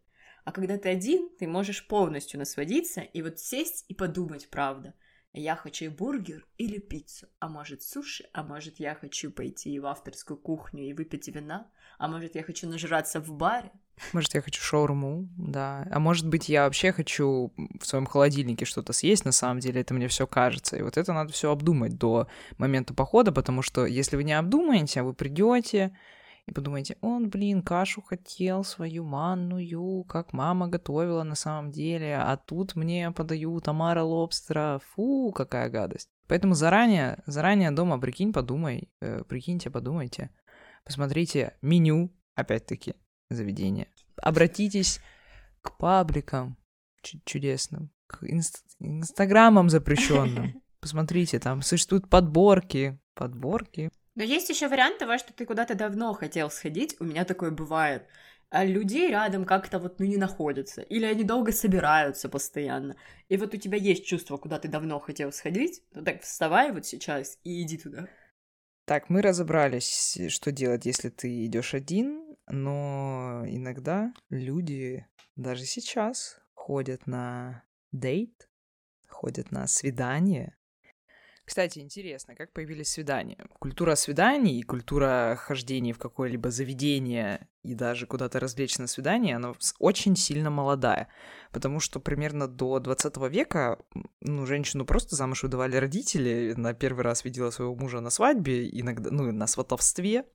А 0.45 0.51
когда 0.51 0.79
ты 0.79 0.89
один, 0.89 1.29
ты 1.37 1.47
можешь 1.47 1.87
полностью 1.87 2.39
насладиться 2.39 3.01
и 3.01 3.21
вот 3.21 3.39
сесть 3.39 3.85
и 3.87 3.93
подумать, 3.93 4.49
правда, 4.49 4.95
я 5.33 5.55
хочу 5.55 5.89
бургер 5.91 6.45
или 6.57 6.77
пиццу, 6.77 7.27
а 7.39 7.49
может 7.49 7.81
суши, 7.81 8.25
а 8.33 8.43
может 8.43 8.79
я 8.79 8.95
хочу 8.95 9.31
пойти 9.31 9.79
в 9.79 9.85
авторскую 9.85 10.37
кухню 10.37 10.83
и 10.83 10.93
выпить 10.93 11.27
вина, 11.27 11.67
а 11.97 12.07
может 12.07 12.35
я 12.35 12.43
хочу 12.43 12.69
нажраться 12.69 13.19
в 13.19 13.31
баре. 13.33 13.71
Может, 14.11 14.33
я 14.33 14.41
хочу 14.41 14.61
шаурму, 14.61 15.27
да. 15.37 15.87
А 15.91 15.99
может 15.99 16.27
быть, 16.27 16.49
я 16.49 16.63
вообще 16.65 16.91
хочу 16.91 17.53
в 17.79 17.85
своем 17.85 18.05
холодильнике 18.05 18.65
что-то 18.65 18.91
съесть, 18.91 19.25
на 19.25 19.31
самом 19.31 19.59
деле 19.59 19.81
это 19.81 19.93
мне 19.93 20.07
все 20.07 20.25
кажется. 20.25 20.77
И 20.77 20.81
вот 20.81 20.97
это 20.97 21.13
надо 21.13 21.31
все 21.31 21.51
обдумать 21.51 21.97
до 21.97 22.27
момента 22.57 22.93
похода, 22.93 23.31
потому 23.31 23.61
что 23.61 23.85
если 23.85 24.15
вы 24.15 24.23
не 24.23 24.33
обдумаете, 24.33 25.03
вы 25.03 25.13
придете, 25.13 25.95
и 26.45 26.51
подумайте, 26.51 26.97
он, 27.01 27.29
блин, 27.29 27.61
кашу 27.61 28.01
хотел 28.01 28.65
свою 28.65 29.05
манную, 29.05 30.03
как 30.03 30.33
мама 30.33 30.67
готовила 30.67 31.23
на 31.23 31.35
самом 31.35 31.71
деле, 31.71 32.17
а 32.17 32.35
тут 32.35 32.75
мне 32.75 33.11
подают 33.11 33.63
Тамара 33.63 34.03
лобстера, 34.03 34.81
фу, 34.91 35.31
какая 35.31 35.69
гадость. 35.69 36.09
Поэтому 36.27 36.53
заранее, 36.53 37.23
заранее 37.25 37.71
дома 37.71 37.97
прикинь, 37.97 38.33
подумай, 38.33 38.89
э, 38.99 39.23
прикиньте, 39.23 39.69
подумайте, 39.69 40.31
посмотрите 40.83 41.55
меню, 41.61 42.13
опять-таки, 42.35 42.95
заведения. 43.29 43.87
Обратитесь 44.17 44.99
к 45.61 45.77
пабликам 45.77 46.57
чудесным, 47.23 47.89
к 48.07 48.23
инст- 48.23 48.65
инстаграмам 48.79 49.69
запрещенным. 49.69 50.61
Посмотрите, 50.81 51.39
там 51.39 51.61
существуют 51.61 52.09
подборки, 52.09 52.99
подборки 53.13 53.89
но 54.15 54.23
есть 54.23 54.49
еще 54.49 54.67
вариант 54.67 54.99
того, 54.99 55.17
что 55.17 55.33
ты 55.33 55.45
куда-то 55.45 55.75
давно 55.75 56.13
хотел 56.13 56.49
сходить, 56.49 56.95
у 56.99 57.03
меня 57.05 57.25
такое 57.25 57.51
бывает. 57.51 58.07
а 58.49 58.65
людей 58.65 59.09
рядом 59.09 59.45
как-то 59.45 59.79
вот, 59.79 59.99
ну, 59.99 60.05
не 60.05 60.17
находится. 60.17 60.81
Или 60.83 61.05
они 61.05 61.23
долго 61.23 61.51
собираются 61.51 62.29
постоянно. 62.29 62.95
И 63.27 63.37
вот 63.37 63.53
у 63.55 63.57
тебя 63.57 63.77
есть 63.77 64.05
чувство, 64.05 64.37
куда 64.37 64.59
ты 64.59 64.67
давно 64.67 64.99
хотел 64.99 65.31
сходить, 65.31 65.81
ну 65.93 66.03
так 66.03 66.21
вставай 66.21 66.71
вот 66.71 66.85
сейчас 66.85 67.39
и 67.43 67.63
иди 67.63 67.77
туда. 67.79 68.07
Так, 68.85 69.09
мы 69.09 69.21
разобрались, 69.21 70.19
что 70.29 70.51
делать, 70.51 70.85
если 70.85 71.09
ты 71.09 71.45
идешь 71.45 71.73
один, 71.73 72.35
но 72.47 73.43
иногда 73.47 74.13
люди 74.29 75.07
даже 75.35 75.65
сейчас 75.65 76.37
ходят 76.53 77.07
на 77.07 77.63
дейт, 77.91 78.49
ходят 79.07 79.51
на 79.51 79.67
свидание, 79.67 80.55
кстати, 81.45 81.79
интересно, 81.79 82.35
как 82.35 82.53
появились 82.53 82.89
свидания? 82.89 83.37
Культура 83.59 83.95
свиданий 83.95 84.59
и 84.59 84.63
культура 84.63 85.37
хождения 85.37 85.93
в 85.93 85.99
какое-либо 85.99 86.51
заведение 86.51 87.49
и 87.63 87.75
даже 87.75 88.07
куда-то 88.07 88.39
развлечься 88.39 88.81
на 88.81 88.87
свидание, 88.87 89.35
она 89.35 89.53
очень 89.79 90.15
сильно 90.15 90.49
молодая. 90.49 91.09
Потому 91.51 91.79
что 91.79 91.99
примерно 91.99 92.47
до 92.47 92.79
20 92.79 93.17
века 93.29 93.79
ну, 94.21 94.45
женщину 94.45 94.85
просто 94.85 95.15
замуж 95.15 95.43
выдавали 95.43 95.75
родители. 95.75 96.53
На 96.55 96.73
первый 96.73 97.01
раз 97.01 97.25
видела 97.25 97.49
своего 97.51 97.75
мужа 97.75 97.99
на 97.99 98.09
свадьбе, 98.09 98.69
иногда, 98.69 99.11
ну, 99.11 99.31
на 99.31 99.47
сватовстве. 99.47 100.25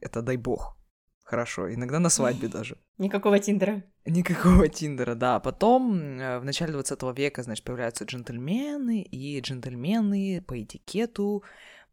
Это 0.00 0.22
дай 0.22 0.36
бог 0.36 0.76
хорошо, 1.22 1.72
иногда 1.72 1.98
на 1.98 2.10
свадьбе 2.10 2.48
даже. 2.58 2.76
Никакого 2.98 3.38
Тиндера. 3.38 3.82
Никакого 4.04 4.68
Тиндера, 4.68 5.14
да. 5.14 5.40
Потом 5.40 6.18
э, 6.18 6.38
в 6.38 6.44
начале 6.44 6.72
20 6.72 7.02
века, 7.16 7.42
значит, 7.42 7.64
появляются 7.64 8.04
джентльмены, 8.04 9.02
и 9.02 9.40
джентльмены 9.40 10.42
по 10.46 10.62
этикету 10.62 11.42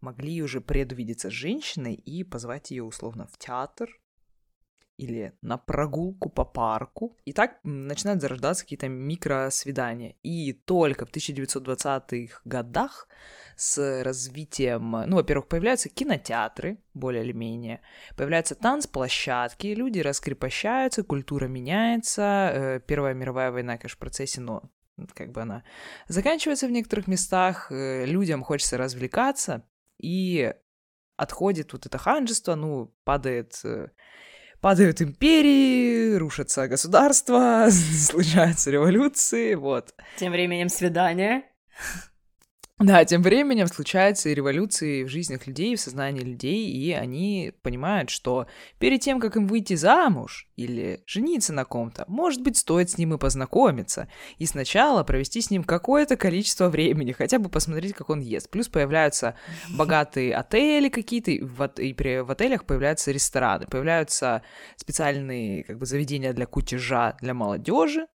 могли 0.02 0.42
уже 0.42 0.62
предувидеться 0.62 1.30
с 1.30 1.34
женщиной 1.34 1.94
и 1.94 2.24
позвать 2.24 2.72
ее 2.72 2.84
условно 2.84 3.28
в 3.32 3.38
театр 3.38 3.90
или 5.00 5.34
на 5.42 5.58
прогулку 5.58 6.30
по 6.30 6.44
парку. 6.44 7.16
И 7.24 7.32
так 7.32 7.60
начинают 7.64 8.22
зарождаться 8.22 8.64
какие-то 8.64 8.90
микросвидания. 8.90 10.16
И 10.24 10.52
только 10.52 11.06
в 11.06 11.12
1920-х 11.12 12.42
годах 12.44 13.08
с 13.56 14.04
развитием, 14.04 14.92
ну, 15.08 15.16
во-первых, 15.16 15.48
появляются 15.48 15.90
кинотеатры, 15.90 16.78
более 16.94 17.24
или 17.24 17.32
менее, 17.32 17.82
появляются 18.18 18.56
танцплощадки, 18.56 19.68
люди 19.68 20.00
раскрепощаются, 20.00 21.04
культура 21.04 21.48
меняется, 21.48 22.52
э, 22.54 22.80
Первая 22.86 23.14
мировая 23.14 23.52
война, 23.52 23.78
конечно, 23.78 23.96
в 23.96 24.00
процессе, 24.00 24.42
но 24.42 24.64
как 25.14 25.32
бы 25.32 25.42
она 25.42 25.64
заканчивается 26.10 26.68
в 26.68 26.72
некоторых 26.72 27.08
местах, 27.08 27.72
э, 27.72 28.06
людям 28.06 28.44
хочется 28.44 28.78
развлекаться, 28.78 29.64
и 29.98 30.54
отходит 31.16 31.74
вот 31.74 31.86
это 31.86 31.98
ханжество, 31.98 32.56
ну, 32.56 32.94
падает 33.04 33.60
э, 33.64 33.90
падают 34.62 35.02
империи, 35.02 36.16
рушатся 36.16 36.68
государства, 36.68 37.68
случаются 37.70 38.72
революции, 38.72 39.56
вот. 39.56 39.94
Тем 40.18 40.32
временем 40.32 40.70
свидание. 40.70 41.44
Да, 42.80 43.04
тем 43.04 43.22
временем 43.22 43.68
случаются 43.68 44.30
и 44.30 44.34
революции 44.34 45.04
в 45.04 45.10
жизнях 45.10 45.48
людей, 45.48 45.76
в 45.76 45.82
сознании 45.82 46.22
людей, 46.22 46.72
и 46.72 46.94
они 46.94 47.52
понимают, 47.62 48.10
что 48.10 48.48
перед 48.80 49.02
тем, 49.02 49.20
как 49.20 49.36
им 49.36 49.48
выйти 49.48 49.74
замуж 49.74 50.48
или 50.56 51.04
жениться 51.06 51.52
на 51.52 51.66
ком-то, 51.66 52.06
может 52.08 52.42
быть, 52.42 52.56
стоит 52.56 52.90
с 52.90 52.98
ним 52.98 53.14
и 53.14 53.18
познакомиться, 53.18 54.08
и 54.38 54.46
сначала 54.46 55.04
провести 55.04 55.42
с 55.42 55.52
ним 55.52 55.66
какое-то 55.66 56.16
количество 56.16 56.70
времени, 56.70 57.12
хотя 57.12 57.38
бы 57.38 57.50
посмотреть, 57.50 57.94
как 57.94 58.10
он 58.10 58.22
ест. 58.22 58.50
Плюс 58.50 58.70
появляются 58.70 59.36
богатые 59.76 60.34
отели 60.34 60.88
какие-то, 60.88 61.32
и 61.32 61.42
в, 61.42 61.66
и 61.80 61.94
при, 61.94 62.22
в 62.22 62.32
отелях 62.32 62.64
появляются 62.64 63.12
рестораны, 63.12 63.68
появляются 63.68 64.42
специальные 64.78 65.66
как 65.66 65.80
бы 65.80 65.86
заведения 65.86 66.32
для 66.32 66.46
кутежа 66.46 67.18
для 67.20 67.34
молодежи, 67.34 68.08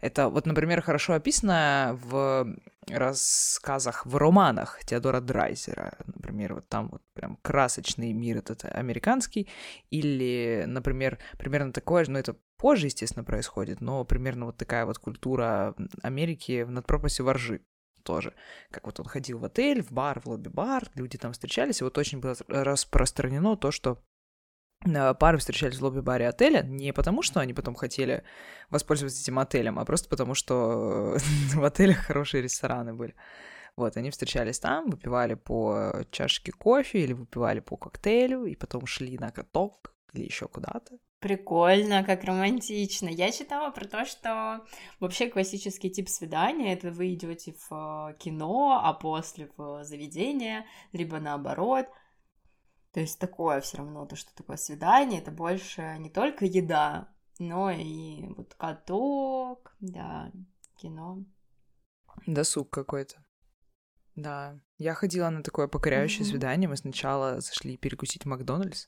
это 0.00 0.28
вот, 0.28 0.46
например, 0.46 0.82
хорошо 0.82 1.14
описано 1.14 1.98
в 2.02 2.46
рассказах, 2.88 4.04
в 4.06 4.16
романах 4.16 4.80
Теодора 4.84 5.20
Драйзера. 5.20 5.96
Например, 6.06 6.54
вот 6.54 6.68
там 6.68 6.88
вот 6.90 7.02
прям 7.14 7.38
красочный 7.42 8.12
мир 8.12 8.38
этот 8.38 8.64
американский. 8.64 9.48
Или, 9.90 10.64
например, 10.66 11.18
примерно 11.38 11.72
такое 11.72 12.04
же, 12.04 12.10
ну 12.10 12.18
это 12.18 12.36
позже, 12.56 12.86
естественно, 12.86 13.24
происходит, 13.24 13.80
но 13.80 14.04
примерно 14.04 14.46
вот 14.46 14.56
такая 14.56 14.86
вот 14.86 14.98
культура 14.98 15.74
Америки 16.02 16.66
над 16.68 16.86
пропастью 16.86 17.26
воржи 17.26 17.60
тоже. 18.02 18.34
Как 18.70 18.86
вот 18.86 19.00
он 19.00 19.06
ходил 19.06 19.38
в 19.38 19.44
отель, 19.44 19.82
в 19.82 19.90
бар, 19.90 20.20
в 20.20 20.26
лобби-бар, 20.26 20.90
люди 20.94 21.18
там 21.18 21.32
встречались, 21.32 21.80
и 21.80 21.84
вот 21.84 21.96
очень 21.98 22.20
было 22.20 22.36
распространено 22.48 23.56
то, 23.56 23.70
что 23.70 23.98
пары 25.18 25.38
встречались 25.38 25.78
в 25.78 25.82
лобби-баре 25.82 26.28
отеля 26.28 26.62
не 26.62 26.92
потому, 26.92 27.22
что 27.22 27.40
они 27.40 27.52
потом 27.52 27.74
хотели 27.74 28.22
воспользоваться 28.70 29.20
этим 29.22 29.38
отелем, 29.38 29.78
а 29.78 29.84
просто 29.84 30.08
потому, 30.08 30.34
что 30.34 31.16
в 31.54 31.64
отелях 31.64 31.98
хорошие 31.98 32.42
рестораны 32.42 32.94
были. 32.94 33.14
Вот, 33.76 33.96
они 33.96 34.10
встречались 34.10 34.60
там, 34.60 34.88
выпивали 34.88 35.34
по 35.34 36.04
чашке 36.10 36.52
кофе 36.52 37.00
или 37.00 37.12
выпивали 37.12 37.60
по 37.60 37.76
коктейлю, 37.76 38.44
и 38.44 38.54
потом 38.54 38.86
шли 38.86 39.18
на 39.18 39.30
каток 39.32 39.92
или 40.12 40.24
еще 40.24 40.46
куда-то. 40.46 40.98
Прикольно, 41.18 42.04
как 42.04 42.22
романтично. 42.24 43.08
Я 43.08 43.32
читала 43.32 43.70
про 43.70 43.86
то, 43.86 44.04
что 44.04 44.64
вообще 45.00 45.28
классический 45.28 45.90
тип 45.90 46.08
свидания 46.08 46.74
это 46.74 46.90
вы 46.90 47.14
идете 47.14 47.54
в 47.68 48.10
э, 48.10 48.18
кино, 48.18 48.80
а 48.84 48.92
после 48.92 49.50
в 49.56 49.82
заведение, 49.84 50.66
либо 50.92 51.18
наоборот— 51.18 51.86
то 52.94 53.00
есть 53.00 53.18
такое 53.18 53.60
все 53.60 53.78
равно, 53.78 54.06
то, 54.06 54.14
что 54.14 54.32
такое 54.36 54.56
свидание, 54.56 55.20
это 55.20 55.32
больше 55.32 55.96
не 55.98 56.10
только 56.10 56.44
еда, 56.44 57.08
но 57.40 57.68
и 57.68 58.24
вот 58.36 58.54
каток, 58.54 59.74
да, 59.80 60.30
кино. 60.76 61.24
Досуг 62.26 62.70
какой-то. 62.70 63.16
Да, 64.14 64.60
я 64.78 64.94
ходила 64.94 65.28
на 65.30 65.42
такое 65.42 65.66
покоряющее 65.66 66.20
mm-hmm. 66.20 66.30
свидание. 66.30 66.68
Мы 66.68 66.76
сначала 66.76 67.40
зашли 67.40 67.76
перекусить 67.76 68.22
в 68.22 68.28
Макдональдс, 68.28 68.86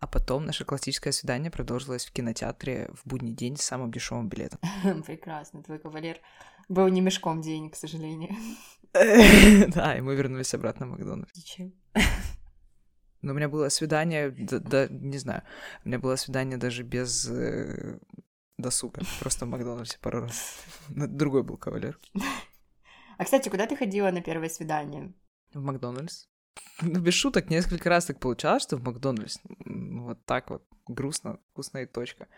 а 0.00 0.06
потом 0.06 0.44
наше 0.44 0.66
классическое 0.66 1.14
свидание 1.14 1.50
продолжилось 1.50 2.04
в 2.04 2.12
кинотеатре 2.12 2.90
в 2.92 3.08
будний 3.08 3.32
день 3.32 3.56
с 3.56 3.62
самым 3.62 3.90
дешевым 3.90 4.28
билетом. 4.28 4.60
Прекрасно, 5.06 5.62
твой 5.62 5.78
кавалер 5.78 6.18
был 6.68 6.88
не 6.88 7.00
мешком 7.00 7.40
денег, 7.40 7.72
к 7.72 7.76
сожалению. 7.76 8.34
Да, 9.72 9.96
и 9.96 10.00
мы 10.00 10.16
вернулись 10.16 10.52
обратно 10.52 10.86
в 10.86 10.90
Макдональдс. 10.90 11.30
Зачем? 11.32 11.72
Но 13.22 13.32
у 13.32 13.36
меня 13.36 13.48
было 13.48 13.68
свидание, 13.68 14.30
да, 14.30 14.58
да, 14.58 14.88
не 14.88 15.18
знаю, 15.18 15.42
у 15.84 15.88
меня 15.88 15.98
было 15.98 16.16
свидание 16.16 16.56
даже 16.56 16.82
без 16.82 17.28
э, 17.28 17.98
досуга, 18.56 19.02
просто 19.20 19.46
в 19.46 19.48
Макдональдсе 19.48 19.98
пару 20.00 20.22
раз. 20.22 20.58
Другой 20.88 21.42
был 21.42 21.56
кавалер. 21.56 21.98
А, 23.18 23.24
кстати, 23.24 23.50
куда 23.50 23.66
ты 23.66 23.76
ходила 23.76 24.10
на 24.10 24.22
первое 24.22 24.48
свидание? 24.48 25.12
В 25.52 25.60
Макдональдс. 25.60 26.24
Ну, 26.80 27.00
без 27.00 27.12
шуток, 27.12 27.50
несколько 27.50 27.90
раз 27.90 28.06
так 28.06 28.18
получалось, 28.18 28.62
что 28.62 28.78
в 28.78 28.82
Макдональдс. 28.82 29.36
Вот 29.66 30.24
так 30.24 30.48
вот, 30.48 30.66
грустно, 30.86 31.38
вкусная 31.50 31.86
точка. 31.86 32.28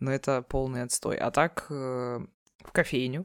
Но 0.00 0.12
это 0.12 0.42
полный 0.42 0.82
отстой. 0.82 1.16
А 1.16 1.30
так, 1.30 1.68
э, 1.70 2.18
в 2.58 2.72
кофейню, 2.72 3.24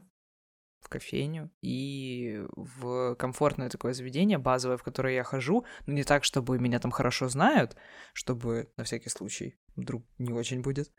в 0.84 0.88
кофейню 0.88 1.50
и 1.62 2.44
в 2.54 3.14
комфортное 3.16 3.70
такое 3.70 3.94
заведение, 3.94 4.38
базовое, 4.38 4.76
в 4.76 4.82
которое 4.82 5.14
я 5.14 5.24
хожу, 5.24 5.64
но 5.86 5.94
не 5.94 6.04
так, 6.04 6.24
чтобы 6.24 6.58
меня 6.58 6.78
там 6.78 6.90
хорошо 6.90 7.28
знают, 7.28 7.76
чтобы 8.12 8.70
на 8.76 8.84
всякий 8.84 9.08
случай 9.08 9.56
вдруг 9.76 10.04
не 10.18 10.32
очень 10.32 10.60
будет. 10.60 10.92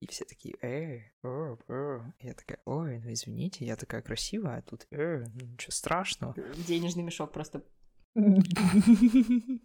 И 0.00 0.06
все 0.06 0.24
такие, 0.24 0.54
эй, 0.62 1.12
о, 1.22 1.56
о. 1.68 2.12
Я 2.20 2.34
такая, 2.34 2.60
ой, 2.64 3.00
ну 3.00 3.12
извините, 3.12 3.64
я 3.64 3.76
такая 3.76 4.02
красивая, 4.02 4.58
а 4.58 4.62
тут, 4.62 4.86
э, 4.90 5.24
ну 5.34 5.46
ничего 5.46 5.72
страшного. 5.72 6.34
Денежный 6.68 7.02
мешок 7.02 7.32
просто. 7.32 7.64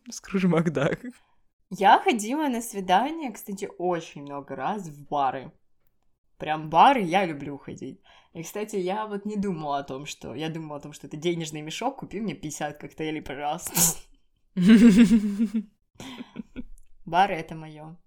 Скружи 0.10 0.48
Макдак. 0.48 1.00
Я 1.70 2.00
ходила 2.00 2.48
на 2.48 2.62
свидание, 2.62 3.32
кстати, 3.32 3.70
очень 3.78 4.22
много 4.22 4.56
раз 4.56 4.88
в 4.88 5.08
бары. 5.08 5.52
Прям 6.44 6.70
бары 6.70 7.02
я 7.02 7.26
люблю 7.26 7.58
ходить. 7.58 8.02
И, 8.34 8.44
кстати, 8.44 8.76
я 8.76 9.08
вот 9.08 9.24
не 9.24 9.38
думала 9.38 9.78
о 9.78 9.84
том, 9.84 10.06
что... 10.06 10.36
Я 10.36 10.50
думала 10.50 10.76
о 10.76 10.82
том, 10.82 10.92
что 10.92 11.08
это 11.08 11.16
денежный 11.16 11.62
мешок, 11.62 12.00
купи 12.00 12.20
мне 12.20 12.34
50 12.34 12.78
коктейлей, 12.78 13.22
пожалуйста. 13.22 13.72
Бары— 17.06 17.34
это 17.36 17.56
мое. 17.56 17.98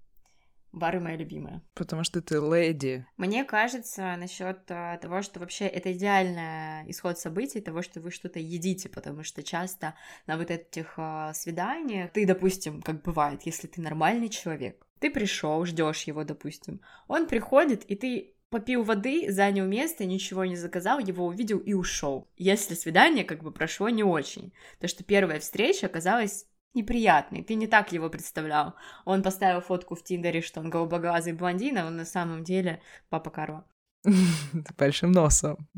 Бары 0.73 1.01
моя 1.01 1.17
любимая. 1.17 1.63
Потому 1.75 2.05
что 2.05 2.21
ты 2.21 2.37
леди. 2.37 3.07
Мне 3.17 3.45
кажется, 3.45 4.17
насчет 4.17 4.61
а, 4.69 4.99
того, 4.99 5.23
что 5.23 5.41
вообще 5.41 5.67
это 5.67 5.93
идеальный 5.93 6.91
исход 6.91 7.19
событий, 7.19 7.61
того, 7.61 7.83
что 7.83 8.01
вы 8.01 8.11
что-то 8.11 8.39
едите, 8.39 8.89
потому 8.89 9.23
что 9.23 9.43
часто 9.43 9.95
на 10.27 10.37
вот 10.37 10.51
этих 10.51 10.95
а, 10.97 11.33
свиданиях 11.35 12.11
ты, 12.13 12.27
допустим, 12.27 12.83
как 12.83 13.03
бывает, 13.03 13.43
если 13.45 13.67
ты 13.69 13.81
нормальный 13.81 14.29
человек, 14.29 14.87
ты 14.99 15.11
пришел, 15.11 15.65
ждешь 15.65 16.03
его, 16.05 16.25
допустим, 16.25 16.81
он 17.09 17.27
приходит, 17.27 17.85
и 17.85 17.95
ты 17.95 18.35
попил 18.51 18.83
воды, 18.83 19.31
занял 19.31 19.67
место, 19.67 20.05
ничего 20.05 20.45
не 20.45 20.57
заказал, 20.57 20.99
его 20.99 21.27
увидел 21.27 21.59
и 21.59 21.75
ушел. 21.75 22.29
Если 22.37 22.75
свидание 22.75 23.25
как 23.25 23.43
бы 23.43 23.51
прошло 23.51 23.89
не 23.89 24.05
очень. 24.05 24.53
То, 24.81 24.89
что 24.89 25.05
первая 25.05 25.41
встреча 25.41 25.87
оказалась 25.87 26.47
неприятный, 26.77 27.43
ты 27.43 27.55
не 27.55 27.67
так 27.67 27.93
его 27.93 28.09
представлял. 28.09 28.75
Он 29.05 29.23
поставил 29.23 29.61
фотку 29.61 29.95
в 29.95 30.05
Тиндере, 30.05 30.41
что 30.41 30.61
он 30.61 30.71
голубоглазый 30.71 31.33
блондин, 31.33 31.79
а 31.79 31.87
он 31.87 31.97
на 31.97 32.05
самом 32.05 32.45
деле 32.45 32.81
папа 33.09 33.31
Каро. 33.31 33.65
Большим 34.79 35.13
носом. 35.13 35.69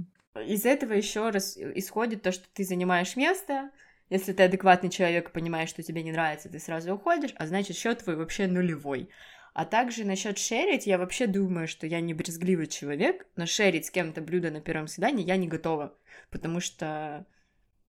Из 0.47 0.67
этого 0.67 0.93
еще 0.93 1.31
раз 1.31 1.57
исходит 1.57 2.23
то, 2.23 2.33
что 2.33 2.45
ты 2.53 2.65
занимаешь 2.65 3.17
место, 3.17 3.71
если 4.11 4.33
ты 4.33 4.45
адекватный 4.45 4.91
человек 4.91 5.29
и 5.29 5.33
понимаешь, 5.33 5.69
что 5.69 5.83
тебе 5.83 6.03
не 6.03 6.13
нравится, 6.13 6.49
ты 6.49 6.59
сразу 6.59 6.95
уходишь, 6.95 7.35
а 7.37 7.47
значит, 7.47 7.77
счет 7.77 7.99
твой 7.99 8.17
вообще 8.17 8.47
нулевой. 8.47 9.11
А 9.55 9.65
также 9.65 10.05
насчет 10.05 10.39
шерить, 10.39 10.87
я 10.87 10.99
вообще 10.99 11.27
думаю, 11.27 11.67
что 11.67 11.87
я 11.87 12.01
не 12.01 12.15
брезгливый 12.15 12.69
человек, 12.69 13.27
но 13.37 13.45
шерить 13.45 13.87
с 13.87 13.91
кем-то 13.91 14.21
блюдо 14.21 14.51
на 14.51 14.61
первом 14.61 14.87
свидании 14.87 15.27
я 15.27 15.37
не 15.37 15.49
готова, 15.49 15.97
потому 16.31 16.61
что, 16.61 17.27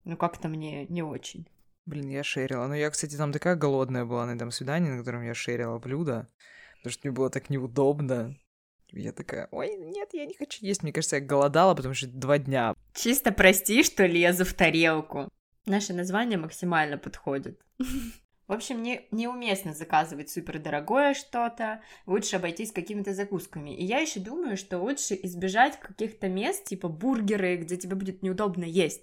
ну, 0.05 0.17
как-то 0.17 0.49
мне 0.49 0.87
не 0.87 1.03
очень. 1.03 1.49
Блин, 1.87 2.09
я 2.09 2.23
шерила. 2.23 2.67
Ну, 2.67 2.75
я, 2.75 2.91
кстати, 2.91 3.17
там 3.17 3.33
такая 3.33 3.57
голодная 3.57 4.05
была 4.05 4.25
на 4.25 4.35
этом 4.35 4.51
свидании, 4.51 4.91
на 4.91 4.99
котором 4.99 5.23
я 5.23 5.35
шерила 5.35 5.79
блюдо, 5.79 6.29
потому 6.79 6.93
что 6.93 7.07
мне 7.07 7.15
было 7.15 7.29
так 7.31 7.51
неудобно. 7.51 8.37
Я 8.91 9.13
такая, 9.13 9.49
ой, 9.51 9.77
нет, 9.77 10.11
я 10.13 10.25
не 10.25 10.35
хочу 10.35 10.65
есть. 10.65 10.83
Мне 10.83 10.93
кажется, 10.93 11.17
я 11.17 11.23
голодала, 11.23 11.75
потому 11.75 11.95
что 11.95 12.07
два 12.07 12.39
дня. 12.39 12.75
Чисто 12.95 13.33
прости, 13.33 13.83
что 13.83 14.07
лезу 14.07 14.45
в 14.45 14.55
тарелку. 14.55 15.29
Наше 15.67 15.93
название 15.93 16.39
максимально 16.39 16.97
подходит. 16.97 17.61
В 18.47 18.53
общем, 18.53 18.83
не, 18.83 19.07
неуместно 19.11 19.73
заказывать 19.73 20.29
супер 20.29 20.59
дорогое 20.59 21.15
что-то, 21.15 21.81
лучше 22.05 22.37
обойтись 22.37 22.73
какими-то 22.73 23.15
закусками. 23.15 23.75
И 23.75 23.83
я 23.85 24.01
еще 24.01 24.21
думаю, 24.21 24.59
что 24.59 24.79
лучше 24.79 25.19
избежать 25.23 25.81
каких-то 25.81 26.29
мест, 26.29 26.65
типа 26.65 26.89
бургеры, 26.89 27.57
где 27.57 27.79
тебе 27.79 27.95
будет 27.95 28.23
неудобно 28.23 28.65
есть. 28.65 29.03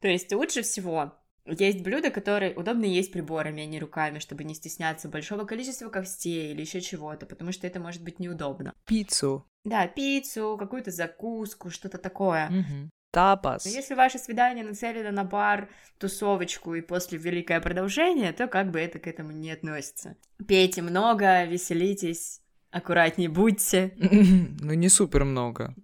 То 0.00 0.08
есть 0.08 0.30
лучше 0.32 0.60
всего 0.60 1.14
есть 1.46 1.82
блюда, 1.82 2.10
которые 2.10 2.54
удобно 2.54 2.84
есть 2.84 3.12
приборами, 3.12 3.62
а 3.62 3.66
не 3.66 3.80
руками, 3.80 4.18
чтобы 4.18 4.44
не 4.44 4.54
стесняться 4.54 5.08
большого 5.08 5.44
количества 5.44 5.88
костей 5.88 6.52
или 6.52 6.60
еще 6.60 6.80
чего-то, 6.80 7.26
потому 7.26 7.52
что 7.52 7.66
это 7.66 7.80
может 7.80 8.02
быть 8.02 8.20
неудобно. 8.20 8.72
Пиццу. 8.86 9.46
Да, 9.64 9.86
пиццу, 9.86 10.56
какую-то 10.58 10.90
закуску, 10.90 11.70
что-то 11.70 11.98
такое. 11.98 12.48
Угу. 12.48 12.90
Тапас. 13.12 13.66
Но 13.66 13.70
если 13.70 13.94
ваше 13.94 14.18
свидание 14.18 14.64
нацелено 14.64 15.10
на 15.10 15.24
бар, 15.24 15.68
тусовочку 15.98 16.74
и 16.74 16.80
после 16.80 17.18
великое 17.18 17.60
продолжение, 17.60 18.32
то 18.32 18.48
как 18.48 18.70
бы 18.70 18.80
это 18.80 18.98
к 18.98 19.06
этому 19.06 19.32
не 19.32 19.50
относится. 19.50 20.16
Пейте 20.48 20.80
много, 20.80 21.44
веселитесь, 21.44 22.41
Аккуратнее 22.72 23.28
будьте. 23.28 23.94
Ну, 24.62 24.72
не 24.74 24.88
супер 24.88 25.24
много. 25.24 25.74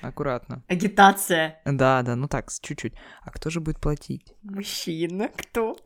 Аккуратно. 0.00 0.64
Агитация. 0.68 1.60
Да, 1.64 2.02
да, 2.02 2.16
ну 2.16 2.28
так, 2.28 2.50
чуть-чуть. 2.50 2.94
А 3.22 3.30
кто 3.30 3.50
же 3.50 3.60
будет 3.60 3.78
платить? 3.80 4.34
Мужчина, 4.42 5.28
кто? 5.28 5.76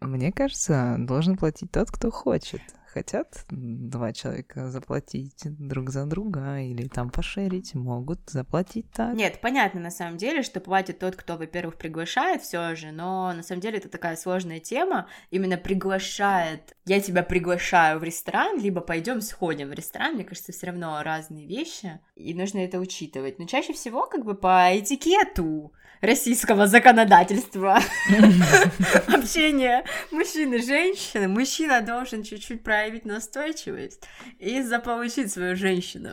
Мне 0.00 0.32
кажется, 0.32 0.96
должен 0.98 1.36
платить 1.36 1.70
тот, 1.70 1.90
кто 1.90 2.10
хочет 2.10 2.62
хотят 2.98 3.44
два 3.48 4.12
человека 4.12 4.70
заплатить 4.70 5.42
друг 5.44 5.90
за 5.90 6.04
друга 6.04 6.58
или 6.58 6.88
там 6.88 7.10
пошерить, 7.10 7.74
могут 7.74 8.18
заплатить 8.28 8.90
так. 8.90 9.14
Нет, 9.14 9.40
понятно 9.40 9.80
на 9.80 9.90
самом 9.90 10.16
деле, 10.16 10.42
что 10.42 10.58
платит 10.58 10.98
тот, 10.98 11.14
кто, 11.14 11.36
во-первых, 11.36 11.76
приглашает 11.76 12.42
все 12.42 12.74
же, 12.74 12.90
но 12.90 13.32
на 13.32 13.44
самом 13.44 13.60
деле 13.60 13.78
это 13.78 13.88
такая 13.88 14.16
сложная 14.16 14.58
тема, 14.58 15.06
именно 15.30 15.56
приглашает, 15.56 16.76
я 16.86 17.00
тебя 17.00 17.22
приглашаю 17.22 18.00
в 18.00 18.04
ресторан, 18.04 18.60
либо 18.60 18.80
пойдем 18.80 19.20
сходим 19.20 19.68
в 19.68 19.74
ресторан, 19.74 20.14
мне 20.14 20.24
кажется, 20.24 20.52
все 20.52 20.66
равно 20.66 21.00
разные 21.04 21.46
вещи, 21.46 22.00
и 22.16 22.34
нужно 22.34 22.58
это 22.58 22.80
учитывать. 22.80 23.38
Но 23.38 23.46
чаще 23.46 23.72
всего 23.72 24.06
как 24.06 24.24
бы 24.24 24.34
по 24.34 24.76
этикету 24.76 25.72
российского 26.00 26.66
законодательства 26.66 27.80
общения 29.08 29.84
мужчины 30.10 30.56
и 30.56 30.62
женщины, 30.62 31.28
мужчина 31.28 31.80
должен 31.80 32.22
чуть-чуть 32.22 32.62
проявить 32.88 33.04
настойчивость 33.04 34.02
и 34.38 34.62
заполучить 34.62 35.30
свою 35.30 35.56
женщину. 35.56 36.10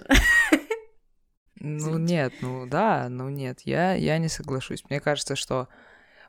Ну 1.59 1.97
нет, 1.97 2.33
ну 2.41 2.67
да, 2.67 3.07
ну 3.09 3.29
нет, 3.29 3.61
я, 3.61 3.93
я 3.93 4.17
не 4.17 4.27
соглашусь. 4.27 4.83
Мне 4.89 4.99
кажется, 4.99 5.35
что 5.35 5.67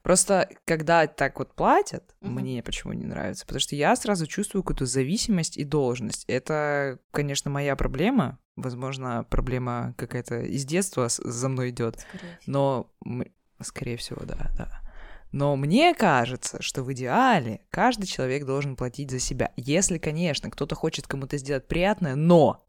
Просто 0.03 0.49
когда 0.65 1.09
так 1.09 1.41
вот 1.41 1.53
платят, 1.57 2.15
uh-huh. 2.21 2.29
мне 2.29 2.63
почему 2.63 2.93
не 2.93 3.07
нравится, 3.07 3.45
потому 3.45 3.59
что 3.59 3.75
я 3.75 3.97
сразу 3.97 4.29
чувствую 4.29 4.63
какую-то 4.63 4.87
зависимость 4.87 5.57
и 5.57 5.65
должность. 5.65 6.25
Это, 6.29 7.01
конечно, 7.11 7.51
моя 7.51 7.75
проблема, 7.75 8.39
возможно, 8.55 9.27
проблема 9.29 9.95
какая-то 9.99 10.43
из 10.43 10.65
детства 10.65 11.09
за 11.09 11.49
мной 11.49 11.71
идет, 11.71 12.07
но 12.47 12.89
Скорее 13.63 13.97
всего, 13.97 14.23
да, 14.25 14.51
да. 14.57 14.81
Но 15.33 15.57
мне 15.57 15.95
кажется, 15.95 16.63
что 16.63 16.83
в 16.83 16.93
идеале 16.93 17.61
каждый 17.71 18.07
человек 18.07 18.45
должен 18.45 18.77
платить 18.77 19.11
за 19.11 19.19
себя. 19.19 19.53
Если, 19.57 19.99
конечно, 19.99 20.51
кто-то 20.51 20.75
хочет 20.75 21.07
кому-то 21.07 21.37
сделать 21.37 21.67
приятное, 21.67 22.15
но 22.15 22.67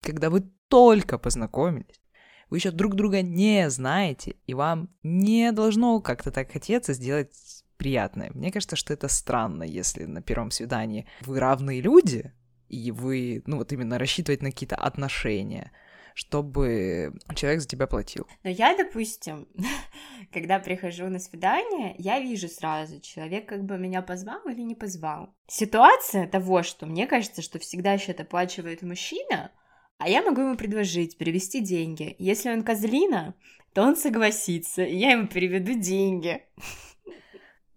когда 0.00 0.30
вы 0.30 0.50
только 0.68 1.18
познакомились, 1.18 2.00
вы 2.48 2.58
еще 2.58 2.72
друг 2.72 2.94
друга 2.94 3.22
не 3.22 3.70
знаете, 3.70 4.36
и 4.46 4.54
вам 4.54 4.90
не 5.02 5.52
должно 5.52 6.00
как-то 6.00 6.30
так 6.32 6.50
хотеться 6.50 6.94
сделать 6.94 7.32
приятное. 7.76 8.30
Мне 8.34 8.50
кажется, 8.50 8.76
что 8.76 8.92
это 8.92 9.08
странно, 9.08 9.62
если 9.62 10.04
на 10.04 10.20
первом 10.20 10.50
свидании 10.50 11.06
вы 11.22 11.38
равные 11.38 11.80
люди, 11.80 12.32
и 12.68 12.90
вы, 12.90 13.42
ну 13.46 13.56
вот 13.56 13.72
именно 13.72 13.98
рассчитываете 13.98 14.44
на 14.44 14.50
какие-то 14.50 14.76
отношения– 14.76 15.72
чтобы 16.14 17.12
человек 17.34 17.60
за 17.60 17.68
тебя 17.68 17.86
платил. 17.86 18.26
Но 18.42 18.50
я, 18.50 18.76
допустим, 18.76 19.48
когда 20.32 20.58
прихожу 20.58 21.08
на 21.08 21.18
свидание, 21.18 21.94
я 21.98 22.20
вижу 22.20 22.48
сразу, 22.48 23.00
человек 23.00 23.48
как 23.48 23.64
бы 23.64 23.78
меня 23.78 24.02
позвал 24.02 24.40
или 24.48 24.62
не 24.62 24.74
позвал. 24.74 25.34
Ситуация 25.46 26.26
того, 26.26 26.62
что 26.62 26.86
мне 26.86 27.06
кажется, 27.06 27.42
что 27.42 27.58
всегда 27.58 27.98
счет 27.98 28.20
оплачивает 28.20 28.82
мужчина, 28.82 29.50
а 29.98 30.08
я 30.08 30.22
могу 30.22 30.40
ему 30.40 30.56
предложить 30.56 31.18
перевести 31.18 31.60
деньги. 31.60 32.16
Если 32.18 32.50
он 32.50 32.62
козлина, 32.62 33.34
то 33.74 33.82
он 33.82 33.96
согласится, 33.96 34.82
и 34.82 34.96
я 34.96 35.12
ему 35.12 35.26
переведу 35.26 35.74
деньги. 35.78 36.42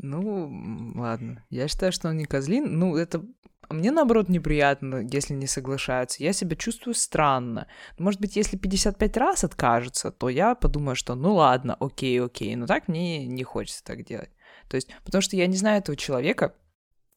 Ну, 0.06 0.94
ладно. 0.96 1.46
Я 1.50 1.70
считаю, 1.70 1.94
что 1.94 2.10
он 2.10 2.18
не 2.18 2.26
козлин. 2.26 2.78
Ну, 2.78 2.98
это 2.98 3.26
мне, 3.74 3.92
наоборот, 3.92 4.30
неприятно, 4.30 5.08
если 5.12 5.34
не 5.34 5.48
соглашаются. 5.48 6.24
Я 6.24 6.34
себя 6.34 6.56
чувствую 6.56 6.94
странно. 6.94 7.68
Может 7.98 8.22
быть, 8.22 8.36
если 8.36 8.58
55 8.58 9.18
раз 9.18 9.44
откажутся, 9.44 10.12
то 10.12 10.30
я 10.30 10.56
подумаю, 10.56 10.96
что 10.96 11.16
ну 11.16 11.36
ладно, 11.36 11.76
окей, 11.80 12.22
окей. 12.22 12.56
Но 12.56 12.68
так 12.68 12.88
мне 12.88 13.26
не 13.26 13.44
хочется 13.44 13.84
так 13.84 14.06
делать. 14.06 14.30
То 14.70 14.76
есть, 14.76 14.90
потому 15.04 15.22
что 15.22 15.36
я 15.36 15.48
не 15.48 15.58
знаю 15.58 15.80
этого 15.80 15.98
человека, 15.98 16.56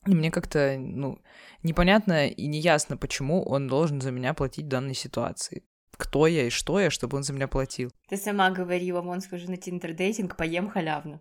и 0.06 0.14
мне 0.14 0.30
как-то, 0.30 0.76
ну, 0.78 1.20
непонятно 1.62 2.28
и 2.28 2.46
неясно, 2.46 2.96
почему 2.96 3.42
он 3.42 3.66
должен 3.66 4.00
за 4.00 4.10
меня 4.10 4.34
платить 4.34 4.66
в 4.66 4.68
данной 4.68 4.94
ситуации. 4.94 5.64
Кто 5.96 6.26
я 6.26 6.46
и 6.46 6.50
что 6.50 6.78
я, 6.78 6.90
чтобы 6.90 7.16
он 7.16 7.22
за 7.22 7.32
меня 7.32 7.48
платил. 7.48 7.90
Ты 8.08 8.16
сама 8.16 8.50
говорила, 8.50 9.00
вон 9.00 9.20
схожу 9.20 9.50
на 9.50 9.56
тиндер-дейтинг, 9.56 10.36
поем 10.36 10.70
халявно. 10.70 11.20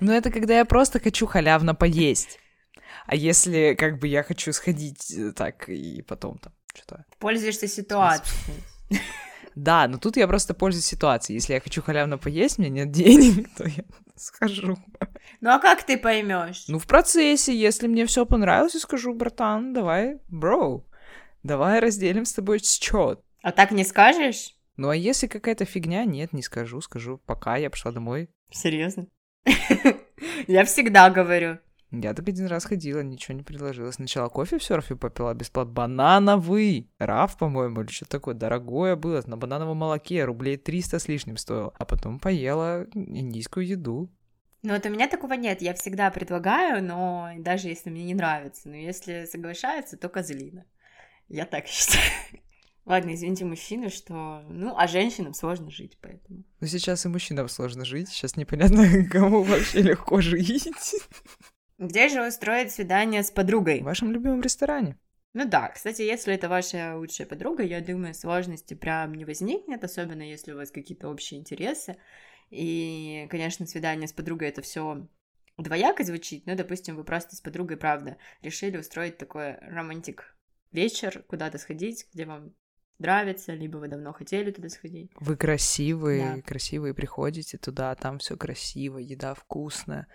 Ну, 0.00 0.12
это 0.12 0.30
когда 0.30 0.56
я 0.56 0.64
просто 0.64 1.00
хочу 1.00 1.26
халявно 1.26 1.74
поесть. 1.74 2.38
А 3.06 3.14
если 3.14 3.74
как 3.74 3.98
бы 3.98 4.08
я 4.08 4.22
хочу 4.22 4.52
сходить 4.52 5.10
э, 5.12 5.32
так 5.32 5.68
и 5.68 6.02
потом 6.02 6.38
там 6.38 6.52
что-то... 6.74 7.04
Пользуешься 7.18 7.68
ситуацией. 7.68 8.62
Да, 9.54 9.86
но 9.86 9.98
тут 9.98 10.16
я 10.16 10.26
просто 10.26 10.54
пользуюсь 10.54 10.86
ситуацией. 10.86 11.36
Если 11.36 11.52
я 11.52 11.60
хочу 11.60 11.82
халявно 11.82 12.18
поесть, 12.18 12.58
у 12.58 12.62
меня 12.62 12.84
нет 12.84 12.90
денег, 12.90 13.48
то 13.56 13.64
я 13.68 13.84
схожу. 14.16 14.78
Ну 15.40 15.50
а 15.50 15.58
как 15.58 15.84
ты 15.84 15.98
поймешь? 15.98 16.64
Ну, 16.68 16.78
в 16.78 16.86
процессе, 16.86 17.54
если 17.54 17.86
мне 17.86 18.06
все 18.06 18.24
понравилось, 18.24 18.74
я 18.74 18.80
скажу, 18.80 19.14
братан, 19.14 19.72
давай, 19.72 20.20
бро, 20.28 20.86
давай 21.42 21.80
разделим 21.80 22.24
с 22.24 22.32
тобой 22.32 22.60
счет. 22.60 23.20
А 23.42 23.52
так 23.52 23.72
не 23.72 23.84
скажешь? 23.84 24.54
Ну 24.76 24.88
а 24.88 24.96
если 24.96 25.26
какая-то 25.26 25.64
фигня, 25.64 26.04
нет, 26.04 26.32
не 26.32 26.42
скажу, 26.42 26.80
скажу, 26.80 27.20
пока 27.26 27.56
я 27.56 27.68
пошла 27.68 27.92
домой. 27.92 28.30
Серьезно? 28.50 29.06
Я 30.46 30.64
всегда 30.64 31.10
говорю. 31.10 31.58
Я 31.94 32.14
так 32.14 32.26
один 32.26 32.46
раз 32.46 32.64
ходила, 32.64 33.00
ничего 33.00 33.36
не 33.36 33.42
предложила. 33.42 33.90
Сначала 33.90 34.30
кофе 34.30 34.58
в 34.58 34.64
серфе 34.64 34.96
попила 34.96 35.34
бесплатно. 35.34 35.74
Банановый! 35.74 36.90
Раф, 36.98 37.36
по-моему, 37.36 37.82
или 37.82 37.90
что 37.90 38.06
такое. 38.06 38.34
Дорогое 38.34 38.96
было. 38.96 39.22
На 39.26 39.36
банановом 39.36 39.76
молоке 39.76 40.24
рублей 40.24 40.56
300 40.56 40.98
с 40.98 41.06
лишним 41.06 41.36
стоило. 41.36 41.74
А 41.78 41.84
потом 41.84 42.18
поела 42.18 42.86
индийскую 42.94 43.66
еду. 43.66 44.10
Ну 44.62 44.72
вот 44.72 44.86
у 44.86 44.88
меня 44.88 45.06
такого 45.06 45.34
нет. 45.34 45.60
Я 45.60 45.74
всегда 45.74 46.10
предлагаю, 46.10 46.82
но 46.82 47.30
даже 47.38 47.68
если 47.68 47.90
мне 47.90 48.04
не 48.04 48.14
нравится. 48.14 48.70
Но 48.70 48.76
если 48.76 49.26
соглашается, 49.26 49.98
то 49.98 50.08
козлина. 50.08 50.64
Я 51.28 51.44
так 51.44 51.66
считаю. 51.68 52.02
Ладно, 52.86 53.14
извините 53.14 53.44
мужчины, 53.44 53.90
что... 53.90 54.42
Ну, 54.48 54.74
а 54.76 54.88
женщинам 54.88 55.34
сложно 55.34 55.70
жить, 55.70 55.98
поэтому... 56.00 56.42
Ну, 56.58 56.66
сейчас 56.66 57.04
и 57.04 57.08
мужчинам 57.08 57.48
сложно 57.48 57.84
жить. 57.84 58.08
Сейчас 58.08 58.36
непонятно, 58.36 59.04
кому 59.10 59.42
вообще 59.42 59.82
легко 59.82 60.20
жить. 60.20 60.68
Где 61.82 62.08
же 62.08 62.24
устроить 62.24 62.70
свидание 62.70 63.24
с 63.24 63.32
подругой? 63.32 63.80
В 63.80 63.86
вашем 63.86 64.12
любимом 64.12 64.40
ресторане. 64.40 64.96
Ну 65.34 65.44
да, 65.44 65.66
кстати, 65.66 66.02
если 66.02 66.32
это 66.32 66.48
ваша 66.48 66.96
лучшая 66.96 67.26
подруга, 67.26 67.64
я 67.64 67.80
думаю, 67.80 68.14
сложности 68.14 68.74
прям 68.74 69.14
не 69.14 69.24
возникнет, 69.24 69.82
особенно 69.82 70.22
если 70.22 70.52
у 70.52 70.56
вас 70.56 70.70
какие-то 70.70 71.08
общие 71.08 71.40
интересы. 71.40 71.96
И, 72.50 73.26
конечно, 73.30 73.66
свидание 73.66 74.06
с 74.06 74.12
подругой 74.12 74.50
это 74.50 74.62
все 74.62 75.08
двояко 75.58 76.04
звучит, 76.04 76.46
но, 76.46 76.54
допустим, 76.54 76.94
вы 76.94 77.02
просто 77.02 77.34
с 77.34 77.40
подругой, 77.40 77.76
правда, 77.76 78.16
решили 78.42 78.76
устроить 78.76 79.18
такой 79.18 79.56
романтик 79.56 80.36
вечер, 80.70 81.24
куда-то 81.26 81.58
сходить, 81.58 82.06
где 82.14 82.26
вам 82.26 82.54
нравится, 82.98 83.54
либо 83.54 83.78
вы 83.78 83.88
давно 83.88 84.12
хотели 84.12 84.50
туда 84.50 84.68
сходить. 84.68 85.10
Вы 85.20 85.36
красивые, 85.36 86.36
да. 86.36 86.42
красивые 86.42 86.94
приходите 86.94 87.58
туда, 87.58 87.94
там 87.94 88.18
все 88.18 88.36
красиво, 88.36 88.98
еда 88.98 89.34
вкусная. 89.34 90.06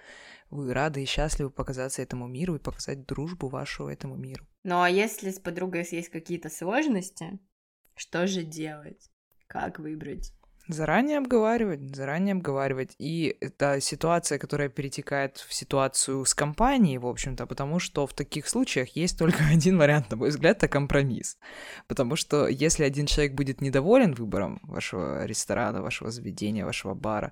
Вы 0.50 0.74
рады 0.74 1.04
и 1.04 1.06
счастливы 1.06 1.50
показаться 1.52 2.02
этому 2.02 2.28
миру 2.28 2.56
и 2.56 2.60
показать 2.60 3.06
дружбу 3.06 3.50
вашу 3.50 3.88
этому 3.88 4.16
миру. 4.16 4.48
Ну 4.64 4.82
а 4.82 4.90
если 4.90 5.32
с 5.32 5.40
подругой 5.40 5.88
есть 5.92 6.10
какие-то 6.10 6.50
сложности, 6.50 7.40
что 7.96 8.28
же 8.28 8.44
делать? 8.44 9.10
Как 9.48 9.80
выбрать? 9.80 10.34
Заранее 10.70 11.20
обговаривать, 11.20 11.96
заранее 11.96 12.34
обговаривать. 12.34 12.96
И 12.98 13.38
это 13.40 13.80
ситуация, 13.80 14.38
которая 14.38 14.70
перетекает 14.70 15.38
в 15.38 15.54
ситуацию 15.54 16.26
с 16.26 16.34
компанией, 16.34 16.98
в 16.98 17.08
общем-то, 17.08 17.46
потому 17.46 17.80
что 17.80 18.06
в 18.06 18.14
таких 18.14 18.50
случаях 18.50 18.90
есть 18.96 19.18
только 19.18 19.44
один 19.52 19.78
вариант, 19.78 20.12
на 20.12 20.18
мой 20.18 20.30
взгляд, 20.30 20.58
это 20.58 20.68
компромисс. 20.68 21.38
Потому 21.88 22.16
что 22.16 22.48
если 22.48 22.84
один 22.84 23.06
человек 23.06 23.34
будет 23.34 23.62
недоволен 23.62 24.14
выбором 24.14 24.60
вашего 24.64 25.26
ресторана, 25.26 25.82
вашего 25.82 26.12
заведения, 26.12 26.66
вашего 26.66 26.94
бара, 26.94 27.32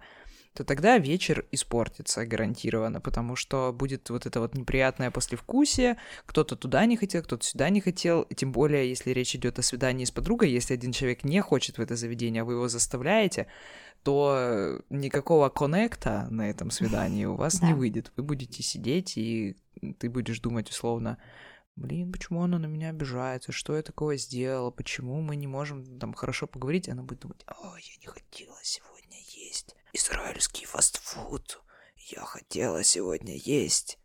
то 0.55 0.63
тогда 0.63 0.97
вечер 0.97 1.45
испортится 1.51 2.25
гарантированно, 2.25 3.01
потому 3.01 3.35
что 3.35 3.73
будет 3.73 4.09
вот 4.09 4.25
это 4.25 4.39
вот 4.39 4.55
неприятное 4.55 5.11
послевкусие, 5.11 5.97
кто-то 6.25 6.55
туда 6.55 6.85
не 6.85 6.95
хотел, 6.95 7.23
кто-то 7.23 7.45
сюда 7.45 7.69
не 7.69 7.81
хотел, 7.81 8.21
и 8.21 8.35
тем 8.35 8.53
более, 8.53 8.87
если 8.87 9.11
речь 9.11 9.35
идет 9.35 9.59
о 9.59 9.61
свидании 9.61 10.05
с 10.05 10.11
подругой, 10.11 10.49
если 10.49 10.73
один 10.73 10.93
человек 10.93 11.25
не 11.25 11.41
хочет 11.41 11.77
в 11.77 11.81
это 11.81 11.97
заведение, 11.97 12.43
а 12.43 12.45
вы 12.45 12.53
его 12.53 12.69
заставляете, 12.69 13.47
то 14.03 14.81
никакого 14.89 15.49
коннекта 15.49 16.27
на 16.29 16.49
этом 16.49 16.71
свидании 16.71 17.25
у 17.25 17.35
вас 17.35 17.61
не 17.61 17.73
выйдет. 17.73 18.13
Вы 18.15 18.23
будете 18.23 18.63
сидеть, 18.63 19.17
и 19.17 19.57
ты 19.99 20.09
будешь 20.09 20.39
думать 20.39 20.69
условно, 20.69 21.17
блин, 21.75 22.13
почему 22.13 22.43
она 22.43 22.59
на 22.59 22.67
меня 22.67 22.91
обижается, 22.91 23.51
что 23.51 23.75
я 23.75 23.81
такого 23.81 24.15
сделала, 24.15 24.71
почему 24.71 25.19
мы 25.19 25.35
не 25.35 25.47
можем 25.47 25.99
там 25.99 26.13
хорошо 26.13 26.47
поговорить, 26.47 26.87
она 26.87 27.03
будет 27.03 27.19
думать, 27.19 27.43
о, 27.47 27.75
я 27.75 27.97
не 27.99 28.07
хотела 28.07 28.57
сегодня 28.63 28.94
израильский 29.95 30.65
фастфуд. 30.65 31.61
Я 31.95 32.21
хотела 32.21 32.83
сегодня 32.83 33.35
есть. 33.35 33.97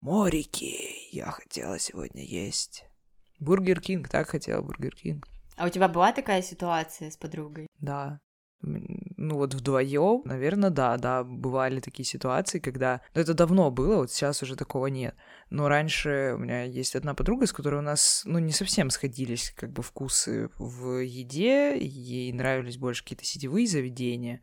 Морики. 0.00 1.08
Я 1.12 1.30
хотела 1.30 1.78
сегодня 1.78 2.24
есть. 2.24 2.84
Бургер 3.38 3.80
Кинг, 3.80 4.08
так 4.08 4.28
хотела 4.28 4.60
Бургер 4.60 4.94
Кинг. 4.94 5.26
А 5.56 5.66
у 5.66 5.68
тебя 5.70 5.88
была 5.88 6.12
такая 6.12 6.42
ситуация 6.42 7.10
с 7.10 7.16
подругой? 7.16 7.66
Да. 7.78 8.20
Ну 8.62 9.36
вот 9.36 9.54
вдвоем, 9.54 10.20
наверное, 10.26 10.68
да, 10.68 10.98
да, 10.98 11.24
бывали 11.24 11.80
такие 11.80 12.04
ситуации, 12.04 12.58
когда... 12.58 13.00
Ну, 13.14 13.22
это 13.22 13.32
давно 13.32 13.70
было, 13.70 13.96
вот 13.96 14.10
сейчас 14.10 14.42
уже 14.42 14.54
такого 14.54 14.88
нет. 14.88 15.14
Но 15.48 15.68
раньше 15.68 16.34
у 16.34 16.38
меня 16.38 16.64
есть 16.64 16.94
одна 16.94 17.14
подруга, 17.14 17.46
с 17.46 17.52
которой 17.52 17.76
у 17.76 17.82
нас, 17.82 18.22
ну, 18.26 18.38
не 18.38 18.52
совсем 18.52 18.90
сходились 18.90 19.54
как 19.56 19.72
бы 19.72 19.82
вкусы 19.82 20.50
в 20.58 21.02
еде, 21.02 21.78
ей 21.78 22.30
нравились 22.34 22.76
больше 22.76 23.02
какие-то 23.02 23.24
сетевые 23.24 23.66
заведения, 23.66 24.42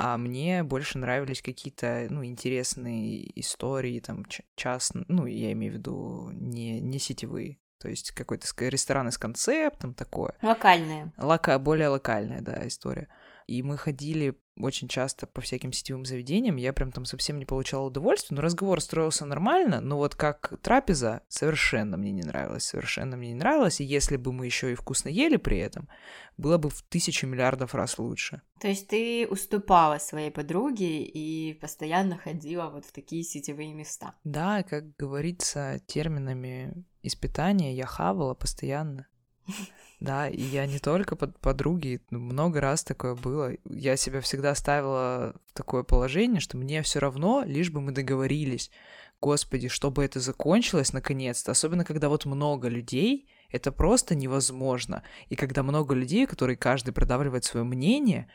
а 0.00 0.16
мне 0.16 0.62
больше 0.62 0.96
нравились 0.96 1.42
какие-то, 1.42 2.06
ну, 2.08 2.24
интересные 2.24 3.28
истории, 3.40 3.98
там, 3.98 4.24
час, 4.54 4.92
ну, 5.08 5.26
я 5.26 5.50
имею 5.52 5.72
в 5.72 5.76
виду 5.76 6.30
не, 6.30 6.80
не 6.80 7.00
сетевые, 7.00 7.58
то 7.80 7.88
есть 7.88 8.12
какой-то 8.12 8.46
рестораны 8.68 9.10
с 9.10 9.18
концептом 9.18 9.94
такое. 9.94 10.36
Локальные. 10.40 11.12
Лока, 11.18 11.58
более 11.58 11.88
локальная, 11.88 12.40
да, 12.42 12.64
история. 12.68 13.08
И 13.48 13.60
мы 13.64 13.76
ходили 13.76 14.38
очень 14.64 14.88
часто 14.88 15.26
по 15.26 15.40
всяким 15.40 15.72
сетевым 15.72 16.04
заведениям, 16.04 16.56
я 16.56 16.72
прям 16.72 16.92
там 16.92 17.04
совсем 17.04 17.38
не 17.38 17.44
получала 17.44 17.86
удовольствия, 17.86 18.36
но 18.36 18.42
разговор 18.42 18.80
строился 18.80 19.24
нормально, 19.24 19.80
но 19.80 19.96
вот 19.96 20.14
как 20.14 20.58
трапеза 20.62 21.22
совершенно 21.28 21.96
мне 21.96 22.12
не 22.12 22.22
нравилась, 22.22 22.64
совершенно 22.64 23.16
мне 23.16 23.28
не 23.28 23.34
нравилась, 23.34 23.80
и 23.80 23.84
если 23.84 24.16
бы 24.16 24.32
мы 24.32 24.46
еще 24.46 24.72
и 24.72 24.74
вкусно 24.74 25.08
ели 25.08 25.36
при 25.36 25.58
этом, 25.58 25.88
было 26.36 26.58
бы 26.58 26.70
в 26.70 26.82
тысячу 26.82 27.26
миллиардов 27.26 27.74
раз 27.74 27.98
лучше. 27.98 28.42
То 28.60 28.68
есть 28.68 28.88
ты 28.88 29.26
уступала 29.28 29.98
своей 29.98 30.30
подруге 30.30 31.02
и 31.02 31.54
постоянно 31.54 32.16
ходила 32.16 32.68
вот 32.68 32.84
в 32.84 32.92
такие 32.92 33.22
сетевые 33.22 33.72
места? 33.74 34.14
Да, 34.24 34.62
как 34.62 34.96
говорится 34.96 35.80
терминами 35.86 36.84
испытания, 37.02 37.74
я 37.74 37.86
хавала 37.86 38.34
постоянно. 38.34 39.06
Да, 40.00 40.28
и 40.28 40.40
я 40.40 40.64
не 40.66 40.78
только 40.78 41.16
под 41.16 41.36
подруги, 41.40 42.00
много 42.10 42.60
раз 42.60 42.84
такое 42.84 43.16
было. 43.16 43.54
Я 43.68 43.96
себя 43.96 44.20
всегда 44.20 44.54
ставила 44.54 45.34
в 45.48 45.54
такое 45.54 45.82
положение, 45.82 46.40
что 46.40 46.56
мне 46.56 46.82
все 46.82 47.00
равно, 47.00 47.42
лишь 47.44 47.72
бы 47.72 47.80
мы 47.80 47.90
договорились. 47.90 48.70
Господи, 49.20 49.66
чтобы 49.66 50.04
это 50.04 50.20
закончилось 50.20 50.92
наконец-то. 50.92 51.50
Особенно, 51.50 51.84
когда 51.84 52.08
вот 52.08 52.26
много 52.26 52.68
людей, 52.68 53.28
это 53.50 53.72
просто 53.72 54.14
невозможно. 54.14 55.02
И 55.30 55.34
когда 55.34 55.64
много 55.64 55.96
людей, 55.96 56.26
которые 56.26 56.56
каждый 56.56 56.92
продавливает 56.92 57.44
свое 57.44 57.64
мнение, 57.64 58.30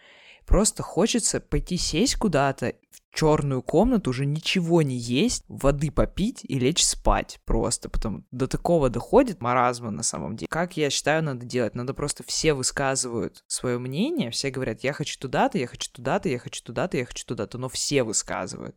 Просто 0.45 0.83
хочется 0.83 1.39
пойти 1.39 1.77
сесть 1.77 2.15
куда-то 2.15 2.73
черную 3.13 3.61
комнату, 3.61 4.09
уже 4.09 4.25
ничего 4.25 4.81
не 4.81 4.97
есть, 4.97 5.43
воды 5.47 5.91
попить 5.91 6.41
и 6.43 6.57
лечь 6.57 6.83
спать 6.83 7.39
просто. 7.45 7.89
Потом 7.89 8.25
до 8.31 8.47
такого 8.47 8.89
доходит 8.89 9.39
маразма 9.39 9.91
на 9.91 10.03
самом 10.03 10.35
деле. 10.35 10.47
Как 10.49 10.77
я 10.77 10.89
считаю, 10.89 11.23
надо 11.23 11.45
делать? 11.45 11.75
Надо 11.75 11.93
просто 11.93 12.23
все 12.23 12.53
высказывают 12.53 13.43
свое 13.47 13.77
мнение, 13.77 14.31
все 14.31 14.49
говорят, 14.49 14.83
я 14.83 14.93
хочу 14.93 15.19
туда-то, 15.19 15.59
я 15.59 15.67
хочу 15.67 15.91
туда-то, 15.91 16.27
я 16.27 16.39
хочу 16.39 16.63
туда-то, 16.63 16.97
я 16.97 17.05
хочу 17.05 17.25
туда-то, 17.25 17.57
но 17.57 17.69
все 17.69 18.03
высказывают. 18.03 18.75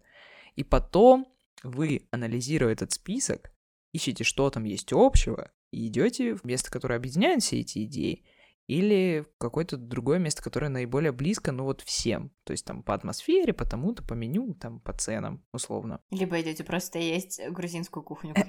И 0.54 0.62
потом 0.62 1.26
вы, 1.62 2.06
анализируя 2.10 2.72
этот 2.72 2.92
список, 2.92 3.50
ищете, 3.92 4.22
что 4.22 4.50
там 4.50 4.64
есть 4.64 4.92
общего, 4.92 5.50
и 5.70 5.88
идете 5.88 6.34
в 6.34 6.44
место, 6.44 6.70
которое 6.70 6.96
объединяет 6.96 7.42
все 7.42 7.60
эти 7.60 7.84
идеи, 7.84 8.24
или 8.66 9.24
какое-то 9.38 9.76
другое 9.76 10.18
место, 10.18 10.42
которое 10.42 10.68
наиболее 10.68 11.12
близко, 11.12 11.52
ну 11.52 11.64
вот 11.64 11.82
всем. 11.82 12.30
То 12.44 12.52
есть 12.52 12.64
там 12.64 12.82
по 12.82 12.94
атмосфере, 12.94 13.52
по 13.52 13.64
тому-то, 13.64 14.02
по 14.02 14.14
меню, 14.14 14.54
там 14.54 14.80
по 14.80 14.92
ценам, 14.92 15.44
условно. 15.52 16.00
Либо 16.10 16.40
идете 16.40 16.64
просто 16.64 16.98
есть 16.98 17.40
грузинскую 17.50 18.02
кухню. 18.02 18.34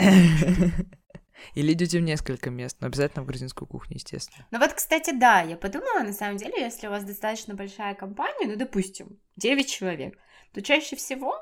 Или 1.53 1.73
идете 1.73 1.99
в 1.99 2.01
несколько 2.01 2.49
мест, 2.49 2.77
но 2.79 2.87
обязательно 2.87 3.23
в 3.23 3.27
грузинскую 3.27 3.67
кухню, 3.67 3.97
естественно. 3.97 4.47
Ну 4.49 4.59
вот, 4.59 4.73
кстати, 4.73 5.11
да, 5.13 5.41
я 5.41 5.55
подумала, 5.55 5.99
на 5.99 6.13
самом 6.13 6.37
деле, 6.37 6.59
если 6.59 6.87
у 6.87 6.89
вас 6.89 7.03
достаточно 7.03 7.53
большая 7.53 7.93
компания, 7.93 8.47
ну, 8.47 8.55
допустим, 8.55 9.19
9 9.35 9.69
человек, 9.69 10.17
то 10.53 10.63
чаще 10.63 10.95
всего 10.95 11.35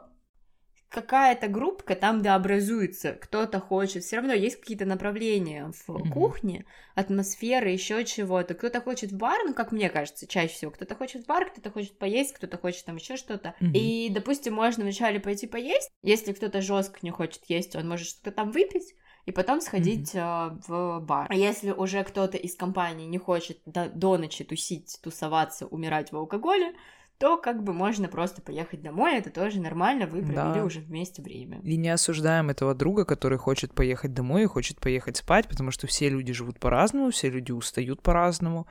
какая-то 0.95 1.49
группка 1.49 1.93
там, 1.93 2.21
да, 2.21 2.36
образуется, 2.36 3.12
кто-то 3.12 3.60
хочет, 3.60 4.03
все 4.03 4.15
равно 4.15 4.31
есть 4.31 4.62
какие-то 4.62 4.86
направления 4.86 5.71
в 5.71 5.89
mm-hmm. 5.89 6.10
кухне, 6.10 6.65
атмосфера, 6.95 7.69
еще 7.69 8.05
чего-то. 8.05 8.53
Кто-то 8.53 8.79
хочет 8.79 9.12
в 9.12 9.17
бар, 9.17 9.38
ну, 9.45 9.53
как 9.53 9.73
мне 9.73 9.89
кажется, 9.89 10.25
чаще 10.25 10.53
всего, 10.53 10.71
кто-то 10.71 10.95
хочет 10.95 11.23
в 11.23 11.27
бар, 11.27 11.51
кто-то 11.51 11.69
хочет 11.69 11.99
поесть, 11.99 12.34
кто-то 12.34 12.58
хочет 12.58 12.86
там 12.86 12.95
еще 12.95 13.17
что-то. 13.17 13.55
Mm-hmm. 13.60 13.73
И, 13.73 14.10
допустим, 14.10 14.53
можно 14.53 14.84
вначале 14.84 15.19
пойти 15.19 15.47
поесть, 15.47 15.91
если 16.01 16.31
кто-то 16.31 16.62
жестко 16.62 16.99
не 17.01 17.12
хочет 17.12 17.41
есть, 17.49 17.75
он 17.75 17.89
может 17.89 18.08
что-то 18.08 18.31
там 18.31 18.51
выпить, 18.51 18.95
и 19.25 19.31
потом 19.31 19.60
сходить 19.60 20.15
mm-hmm. 20.15 20.62
в 20.67 20.99
бар. 21.01 21.27
А 21.29 21.36
если 21.36 21.71
уже 21.71 22.03
кто-то 22.03 22.38
из 22.38 22.55
компании 22.55 23.05
не 23.05 23.17
хочет 23.17 23.60
до, 23.65 23.89
до 23.89 24.17
ночи 24.17 24.45
тусить, 24.45 24.97
тусоваться, 25.03 25.65
умирать 25.65 26.12
в 26.12 26.15
алкоголе, 26.15 26.73
то 27.17 27.38
как 27.38 27.63
бы 27.63 27.73
можно 27.73 28.08
просто 28.08 28.41
поехать 28.41 28.82
домой, 28.82 29.17
это 29.17 29.30
тоже 29.30 29.62
нормально, 29.62 30.06
вы 30.06 30.21
провели 30.21 30.60
да. 30.60 30.65
уже 30.65 30.82
вместе 30.82 31.21
время. 31.21 31.60
И 31.62 31.78
не 31.78 31.89
осуждаем 31.89 32.49
этого 32.49 32.75
друга, 32.75 33.06
который 33.06 33.38
хочет 33.38 33.73
поехать 33.73 34.13
домой 34.13 34.43
и 34.43 34.47
хочет 34.47 34.80
поехать 34.80 35.17
спать, 35.17 35.47
потому 35.47 35.71
что 35.71 35.88
все 35.88 36.10
люди 36.10 36.34
живут 36.34 36.60
по-разному, 36.60 37.12
все 37.12 37.30
люди 37.30 37.51
устают 37.51 38.01
по-разному, 38.01 38.67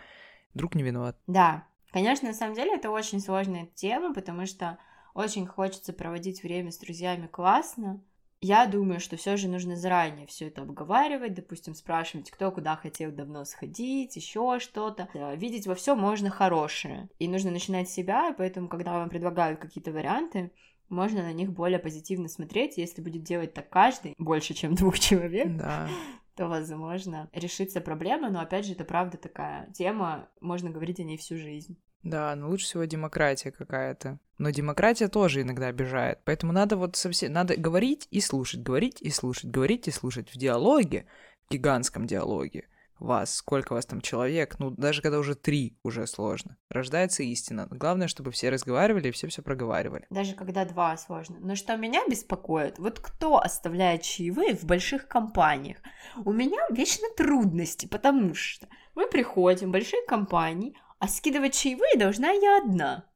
друг 0.53 0.75
не 0.75 0.83
виноват. 0.83 1.17
Да, 1.27 1.67
конечно, 1.93 2.29
на 2.29 2.35
самом 2.35 2.55
деле 2.55 2.75
это 2.75 2.91
очень 2.91 3.21
сложная 3.21 3.69
тема, 3.75 4.13
потому 4.13 4.47
что 4.47 4.79
очень 5.15 5.47
хочется 5.47 5.93
проводить 5.93 6.43
время 6.43 6.71
с 6.71 6.79
друзьями 6.79 7.27
классно, 7.29 8.03
я 8.45 8.67
думаю, 8.67 9.01
что 9.01 9.17
все 9.17 9.39
же 9.39 9.49
нужно 9.49 9.75
заранее 9.75 10.27
все 10.27 10.49
это 10.49 10.61
обговаривать, 10.61 11.33
допустим, 11.33 11.75
спрашивать, 11.75 12.31
кто 12.31 12.53
куда 12.53 12.77
хотел 12.77 13.11
давно 13.11 13.47
сходить, 13.47 14.17
еще 14.17 14.59
что-то. 14.61 15.09
Э, 15.15 15.35
видеть 15.35 15.67
во 15.67 15.75
всем 15.75 15.99
можно 15.99 16.29
хорошее. 16.29 17.09
И 17.19 17.27
нужно 17.27 17.51
начинать 17.51 17.89
с 17.89 17.95
себя, 17.95 18.29
и 18.29 18.37
поэтому, 18.37 18.69
когда 18.69 18.93
вам 18.93 19.09
предлагают 19.09 19.61
какие-то 19.61 19.93
варианты, 19.93 20.51
можно 20.91 21.23
на 21.23 21.33
них 21.33 21.53
более 21.53 21.79
позитивно 21.79 22.29
смотреть. 22.29 22.77
Если 22.77 23.01
будет 23.01 23.23
делать 23.23 23.55
так 23.55 23.71
каждый, 23.71 24.15
больше, 24.19 24.53
чем 24.53 24.75
двух 24.77 24.99
человек, 24.99 25.57
да. 25.57 25.89
то, 26.37 26.47
возможно, 26.47 27.31
решится 27.33 27.81
проблема. 27.81 28.29
Но, 28.29 28.41
опять 28.41 28.67
же, 28.67 28.73
это 28.73 28.85
правда 28.85 29.17
такая 29.17 29.73
тема, 29.73 30.29
можно 30.43 30.69
говорить 30.69 31.01
о 31.01 31.05
ней 31.05 31.17
всю 31.17 31.39
жизнь. 31.39 31.79
Да, 32.05 32.37
но 32.37 32.49
лучше 32.51 32.67
всего 32.67 32.85
демократия 32.85 33.51
какая-то. 33.51 34.19
Но 34.37 34.51
демократия 34.51 35.09
тоже 35.09 35.41
иногда 35.41 35.69
обижает. 35.69 36.21
Поэтому 36.25 36.53
надо 36.53 36.77
вот 36.77 36.97
совсем... 36.97 37.33
Надо 37.33 37.57
говорить 37.57 38.07
и 38.11 38.21
слушать, 38.21 38.63
говорить 38.63 39.01
и 39.01 39.11
слушать, 39.11 39.51
говорить 39.51 39.89
и 39.89 39.91
слушать 39.91 40.31
в 40.31 40.37
диалоге, 40.37 41.07
в 41.49 41.53
гигантском 41.53 42.07
диалоге. 42.07 42.69
вас, 42.99 43.35
сколько 43.35 43.73
вас 43.73 43.87
там 43.87 44.01
человек, 44.01 44.59
ну, 44.59 44.71
даже 44.71 45.03
когда 45.03 45.19
уже 45.19 45.35
три, 45.35 45.79
уже 45.83 46.07
сложно. 46.07 46.57
Рождается 46.69 47.23
истина. 47.23 47.69
Главное, 47.71 48.07
чтобы 48.09 48.31
все 48.33 48.51
разговаривали 48.51 49.09
и 49.09 49.11
все 49.11 49.29
все 49.29 49.43
проговаривали. 49.43 50.07
Даже 50.11 50.35
когда 50.35 50.65
два 50.65 50.97
сложно. 50.97 51.37
Но 51.41 51.55
что 51.55 51.77
меня 51.77 52.03
беспокоит, 52.09 52.79
вот 52.79 53.01
кто 53.01 53.39
оставляет 53.39 54.03
чаевые 54.03 54.55
в 54.55 54.65
больших 54.65 55.09
компаниях? 55.09 55.79
У 56.25 56.33
меня 56.33 56.59
вечно 56.71 57.09
трудности, 57.17 57.87
потому 57.87 58.35
что 58.35 58.69
мы 58.95 59.09
приходим 59.09 59.69
в 59.69 59.73
большие 59.73 60.05
компании, 60.07 60.77
а 60.99 61.09
скидывать 61.09 61.55
чаевые 61.55 61.97
должна 61.97 62.31
я 62.31 62.59
одна. 62.59 63.11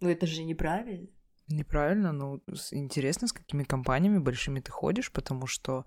Ну 0.00 0.08
это 0.08 0.26
же 0.26 0.42
неправильно. 0.44 1.08
Неправильно, 1.48 2.12
но 2.12 2.40
интересно, 2.70 3.28
с 3.28 3.32
какими 3.32 3.64
компаниями 3.64 4.18
большими 4.18 4.60
ты 4.60 4.70
ходишь, 4.70 5.12
потому 5.12 5.46
что 5.46 5.84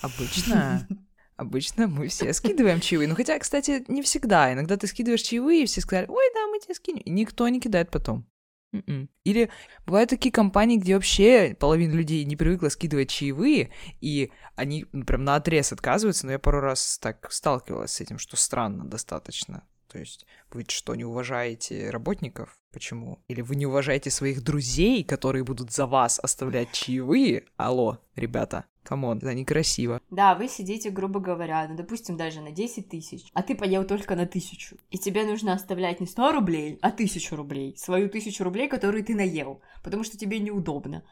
обычно 0.00 0.86
Обычно 1.36 1.86
мы 1.86 2.08
все 2.08 2.32
скидываем 2.32 2.80
чаевые. 2.80 3.08
Ну, 3.08 3.14
хотя, 3.14 3.38
кстати, 3.38 3.84
не 3.88 4.00
всегда. 4.00 4.52
Иногда 4.52 4.78
ты 4.78 4.86
скидываешь 4.86 5.20
чаевые, 5.20 5.64
и 5.64 5.66
все 5.66 5.82
сказали, 5.82 6.06
ой, 6.08 6.24
да, 6.34 6.46
мы 6.46 6.58
тебе 6.58 6.74
скинем. 6.74 7.02
И 7.02 7.10
никто 7.10 7.46
не 7.48 7.60
кидает 7.60 7.90
потом. 7.90 8.26
М-м. 8.72 9.10
Или 9.24 9.50
бывают 9.86 10.08
такие 10.08 10.32
компании, 10.32 10.78
где 10.78 10.94
вообще 10.94 11.54
половина 11.58 11.92
людей 11.92 12.24
не 12.24 12.36
привыкла 12.36 12.70
скидывать 12.70 13.10
чаевые, 13.10 13.70
и 14.00 14.32
они 14.54 14.84
прям 14.84 15.24
на 15.24 15.36
отрез 15.36 15.72
отказываются, 15.72 16.24
но 16.24 16.32
я 16.32 16.38
пару 16.38 16.60
раз 16.60 16.98
так 16.98 17.30
сталкивалась 17.30 17.92
с 17.92 18.00
этим, 18.00 18.18
что 18.18 18.36
странно 18.36 18.84
достаточно. 18.84 19.66
То 19.96 20.00
есть 20.00 20.26
вы 20.52 20.66
что, 20.68 20.94
не 20.94 21.06
уважаете 21.06 21.88
работников? 21.88 22.58
Почему? 22.70 23.18
Или 23.28 23.40
вы 23.40 23.56
не 23.56 23.64
уважаете 23.64 24.10
своих 24.10 24.44
друзей, 24.44 25.02
которые 25.02 25.42
будут 25.42 25.72
за 25.72 25.86
вас 25.86 26.20
оставлять 26.22 26.70
чаевые? 26.72 27.44
Алло, 27.56 27.98
ребята, 28.14 28.66
come 28.82 29.01
on, 29.01 29.16
это 29.16 29.32
некрасиво. 29.32 30.02
Да, 30.10 30.34
вы 30.34 30.48
сидите, 30.48 30.90
грубо 30.90 31.18
говоря, 31.18 31.66
ну, 31.66 31.78
допустим, 31.78 32.18
даже 32.18 32.42
на 32.42 32.50
10 32.50 32.90
тысяч, 32.90 33.30
а 33.32 33.42
ты 33.42 33.54
поел 33.54 33.86
только 33.86 34.14
на 34.16 34.26
тысячу. 34.26 34.76
И 34.90 34.98
тебе 34.98 35.24
нужно 35.24 35.54
оставлять 35.54 36.00
не 36.00 36.06
100 36.06 36.32
рублей, 36.32 36.78
а 36.82 36.90
тысячу 36.90 37.34
рублей. 37.34 37.74
Свою 37.78 38.10
тысячу 38.10 38.44
рублей, 38.44 38.68
которую 38.68 39.02
ты 39.02 39.14
наел, 39.14 39.62
потому 39.82 40.04
что 40.04 40.18
тебе 40.18 40.40
неудобно. 40.40 41.04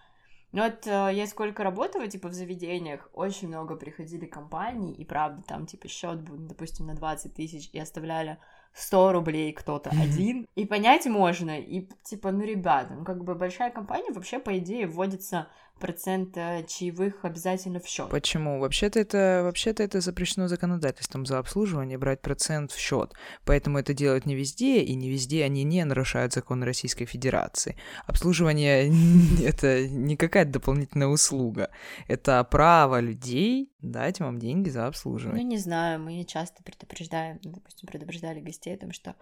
Ну 0.55 0.62
вот 0.62 0.87
э, 0.87 1.11
я 1.12 1.27
сколько 1.27 1.64
работала, 1.64 2.07
типа, 2.07 2.29
в 2.29 2.33
заведениях, 2.33 3.11
очень 3.12 3.49
много 3.49 3.75
приходили 3.75 4.25
компании, 4.25 4.94
и 4.94 5.05
правда, 5.05 5.42
там, 5.42 5.66
типа, 5.66 5.88
счет 5.88 6.23
был, 6.23 6.37
допустим, 6.37 6.87
на 6.87 6.94
20 6.94 7.35
тысяч, 7.35 7.70
и 7.73 7.79
оставляли 7.81 8.38
100 8.74 9.12
рублей 9.12 9.52
кто-то 9.52 9.90
один. 9.90 10.46
И 10.56 10.66
понять 10.66 11.06
можно, 11.06 11.58
и, 11.58 11.88
типа, 12.02 12.32
ну, 12.32 12.44
ребята, 12.44 12.94
ну, 12.94 13.04
как 13.04 13.22
бы 13.24 13.34
большая 13.34 13.70
компания 13.70 14.12
вообще, 14.12 14.38
по 14.38 14.58
идее, 14.58 14.87
вводится 14.87 15.48
процент 15.78 16.37
э, 16.37 16.64
чаевых 16.68 17.24
обязательно 17.24 17.80
в 17.80 17.87
счет. 17.87 18.08
Почему? 18.10 18.60
Вообще-то 18.60 19.00
это, 19.00 19.42
вообще-то 19.44 19.82
это 19.82 20.00
запрещено 20.00 20.48
законодательством 20.48 21.26
за 21.26 21.38
обслуживание 21.38 21.98
брать 21.98 22.20
процент 22.20 22.72
в 22.72 22.78
счет. 22.78 23.12
Поэтому 23.44 23.78
это 23.78 23.92
делают 23.92 24.26
не 24.26 24.34
везде, 24.34 24.82
и 24.82 24.94
не 24.94 25.10
везде 25.10 25.44
они 25.44 25.64
не 25.64 25.84
нарушают 25.84 26.32
закон 26.32 26.62
Российской 26.62 27.04
Федерации. 27.06 27.76
Обслуживание— 28.06 28.90
это 29.44 29.88
не 29.88 30.16
какая-то 30.16 30.52
дополнительная 30.52 31.08
услуга. 31.08 31.70
Это 32.08 32.42
право 32.44 33.00
людей 33.00 33.72
дать 33.80 34.20
вам 34.20 34.38
деньги 34.38 34.70
за 34.70 34.87
обслуживание. 34.87 35.42
Ну, 35.42 35.48
не 35.48 35.58
знаю, 35.58 36.00
мы 36.00 36.24
часто 36.24 36.62
предупреждаем, 36.62 37.40
ну, 37.42 37.52
допустим, 37.52 37.88
предупреждали 37.88 38.40
гостей 38.40 38.74
о 38.74 38.78
том, 38.78 38.92
что 38.92 39.16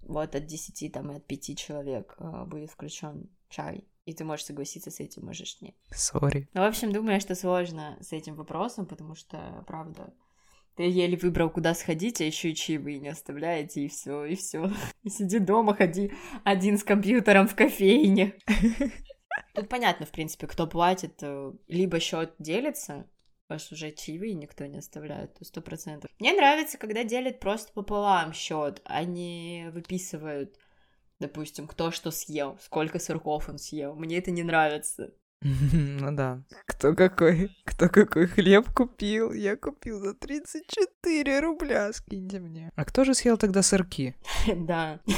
вот 0.00 0.34
от 0.34 0.46
10 0.46 0.92
там, 0.92 1.12
и 1.12 1.16
от 1.16 1.26
5 1.26 1.58
человек 1.58 2.16
э, 2.18 2.44
будет 2.44 2.70
включен 2.70 3.30
чай 3.48 3.84
и 4.04 4.14
ты 4.14 4.24
можешь 4.24 4.46
согласиться 4.46 4.90
с 4.90 5.00
этим, 5.00 5.24
можешь 5.24 5.60
нет. 5.60 5.74
Сори. 5.90 6.48
Ну, 6.54 6.62
в 6.62 6.64
общем, 6.64 6.92
думаю, 6.92 7.20
что 7.20 7.34
сложно 7.34 7.96
с 8.00 8.12
этим 8.12 8.34
вопросом, 8.34 8.86
потому 8.86 9.14
что, 9.14 9.64
правда, 9.66 10.12
ты 10.76 10.84
еле 10.84 11.16
выбрал, 11.16 11.50
куда 11.50 11.74
сходить, 11.74 12.20
а 12.20 12.24
еще 12.24 12.50
и 12.50 12.54
чаевые 12.54 12.98
не 12.98 13.08
оставляете, 13.08 13.84
и 13.84 13.88
все, 13.88 14.24
и 14.24 14.34
все. 14.34 14.70
Сиди 15.06 15.38
дома, 15.38 15.74
ходи 15.74 16.12
один 16.44 16.78
с 16.78 16.84
компьютером 16.84 17.46
в 17.46 17.54
кофейне. 17.54 18.34
Тут 19.54 19.68
понятно, 19.68 20.06
в 20.06 20.10
принципе, 20.10 20.46
кто 20.46 20.66
платит, 20.66 21.22
э, 21.22 21.52
либо 21.68 22.00
счет 22.00 22.34
делится, 22.38 23.06
ваш 23.48 23.70
уже 23.70 23.92
чаевые 23.92 24.34
никто 24.34 24.64
не 24.64 24.78
оставляет, 24.78 25.34
то 25.34 25.44
сто 25.44 25.60
процентов. 25.60 26.10
Мне 26.18 26.32
нравится, 26.32 26.78
когда 26.78 27.04
делят 27.04 27.38
просто 27.38 27.72
пополам 27.72 28.32
счет, 28.32 28.80
а 28.84 29.04
не 29.04 29.70
выписывают 29.72 30.56
допустим, 31.22 31.66
кто 31.66 31.90
что 31.90 32.10
съел, 32.10 32.58
сколько 32.60 32.98
сырков 32.98 33.48
он 33.48 33.58
съел. 33.58 33.94
Мне 33.94 34.18
это 34.18 34.30
не 34.30 34.42
нравится. 34.42 35.10
Ну 36.00 36.14
да. 36.14 36.42
Кто 36.66 36.94
какой, 36.94 37.50
кто 37.64 37.88
какой 37.88 38.26
хлеб 38.26 38.68
купил? 38.70 39.32
Я 39.32 39.56
купил 39.56 39.98
за 40.00 40.14
34 40.14 41.40
рубля, 41.40 41.92
скиньте 41.92 42.38
мне. 42.38 42.70
А 42.76 42.84
кто 42.84 43.04
же 43.04 43.14
съел 43.14 43.36
тогда 43.38 43.62
сырки? 43.62 44.14
Да. 44.56 45.00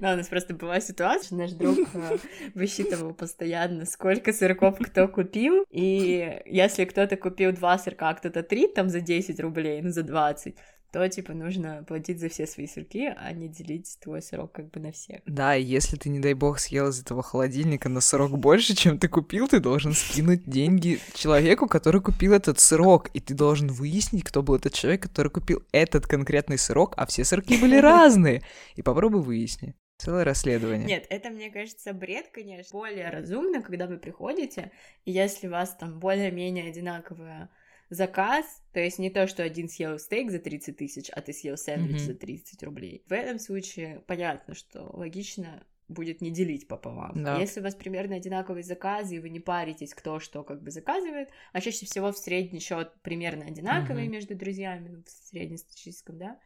Да, 0.00 0.14
у 0.14 0.16
нас 0.16 0.26
просто 0.26 0.52
была 0.52 0.80
ситуация, 0.80 1.38
наш 1.38 1.52
друг 1.52 1.78
э, 1.94 2.16
высчитывал 2.54 3.14
постоянно, 3.14 3.86
сколько 3.86 4.32
сырков 4.32 4.78
кто 4.78 5.06
купил, 5.06 5.64
и 5.70 6.42
если 6.44 6.84
кто-то 6.84 7.16
купил 7.16 7.52
два 7.52 7.78
сырка, 7.78 8.10
а 8.10 8.14
кто-то 8.14 8.42
три, 8.42 8.66
там 8.66 8.88
за 8.88 9.00
10 9.00 9.38
рублей, 9.38 9.80
ну 9.82 9.90
за 9.90 10.02
20, 10.02 10.56
то, 10.96 11.06
типа, 11.10 11.34
нужно 11.34 11.84
платить 11.86 12.20
за 12.20 12.30
все 12.30 12.46
свои 12.46 12.66
сырки, 12.66 13.14
а 13.18 13.30
не 13.32 13.48
делить 13.48 13.98
твой 14.00 14.22
сырок 14.22 14.52
как 14.52 14.70
бы 14.70 14.80
на 14.80 14.92
всех. 14.92 15.20
Да, 15.26 15.54
и 15.54 15.62
если 15.62 15.98
ты, 15.98 16.08
не 16.08 16.20
дай 16.20 16.32
бог, 16.32 16.58
съел 16.58 16.88
из 16.88 17.02
этого 17.02 17.22
холодильника 17.22 17.90
на 17.90 18.00
сырок 18.00 18.38
больше, 18.38 18.74
чем 18.74 18.98
ты 18.98 19.06
купил, 19.06 19.46
ты 19.46 19.60
должен 19.60 19.92
скинуть 19.92 20.48
деньги 20.48 20.98
человеку, 21.12 21.68
который 21.68 22.00
купил 22.00 22.32
этот 22.32 22.60
сырок, 22.60 23.10
и 23.12 23.20
ты 23.20 23.34
должен 23.34 23.68
выяснить, 23.68 24.24
кто 24.24 24.42
был 24.42 24.54
этот 24.54 24.72
человек, 24.72 25.02
который 25.02 25.30
купил 25.30 25.62
этот 25.70 26.06
конкретный 26.06 26.56
сырок, 26.56 26.94
а 26.96 27.04
все 27.04 27.24
сырки 27.24 27.60
были 27.60 27.76
разные. 27.80 28.40
И 28.76 28.80
попробуй 28.80 29.20
выясни. 29.20 29.74
Целое 29.98 30.24
расследование. 30.24 30.86
Нет, 30.86 31.06
это, 31.10 31.28
мне 31.28 31.50
кажется, 31.50 31.92
бред, 31.92 32.28
конечно. 32.32 32.70
Более 32.72 33.10
разумно, 33.10 33.60
когда 33.60 33.86
вы 33.86 33.98
приходите, 33.98 34.72
и 35.04 35.12
если 35.12 35.48
у 35.48 35.50
вас 35.50 35.76
там 35.76 35.98
более-менее 35.98 36.70
одинаковая 36.70 37.50
заказ, 37.88 38.62
то 38.72 38.80
есть 38.80 38.98
не 38.98 39.10
то, 39.10 39.26
что 39.26 39.42
один 39.42 39.68
съел 39.68 39.98
стейк 39.98 40.30
за 40.30 40.38
30 40.38 40.76
тысяч, 40.76 41.10
а 41.10 41.20
ты 41.20 41.32
съел 41.32 41.56
сэндвич 41.56 42.00
mm-hmm. 42.00 42.06
за 42.06 42.14
30 42.14 42.62
рублей. 42.62 43.04
В 43.06 43.12
этом 43.12 43.38
случае 43.38 44.02
понятно, 44.06 44.54
что 44.54 44.90
логично 44.92 45.64
будет 45.88 46.20
не 46.20 46.30
делить 46.30 46.66
пополам. 46.66 47.22
Да. 47.22 47.38
Если 47.38 47.60
у 47.60 47.62
вас 47.62 47.74
примерно 47.74 48.16
одинаковые 48.16 48.64
заказы, 48.64 49.16
и 49.16 49.18
вы 49.20 49.30
не 49.30 49.38
паритесь, 49.38 49.94
кто 49.94 50.18
что 50.18 50.42
как 50.42 50.62
бы 50.62 50.70
заказывает, 50.70 51.30
а 51.52 51.60
чаще 51.60 51.86
всего 51.86 52.10
в 52.10 52.18
средний 52.18 52.58
счет 52.58 52.92
примерно 53.02 53.44
одинаковые 53.44 54.06
mm-hmm. 54.06 54.10
между 54.10 54.34
друзьями, 54.34 54.88
ну, 54.88 55.02
в 55.04 55.08
среднестатистическом, 55.08 56.18
да, 56.18 56.40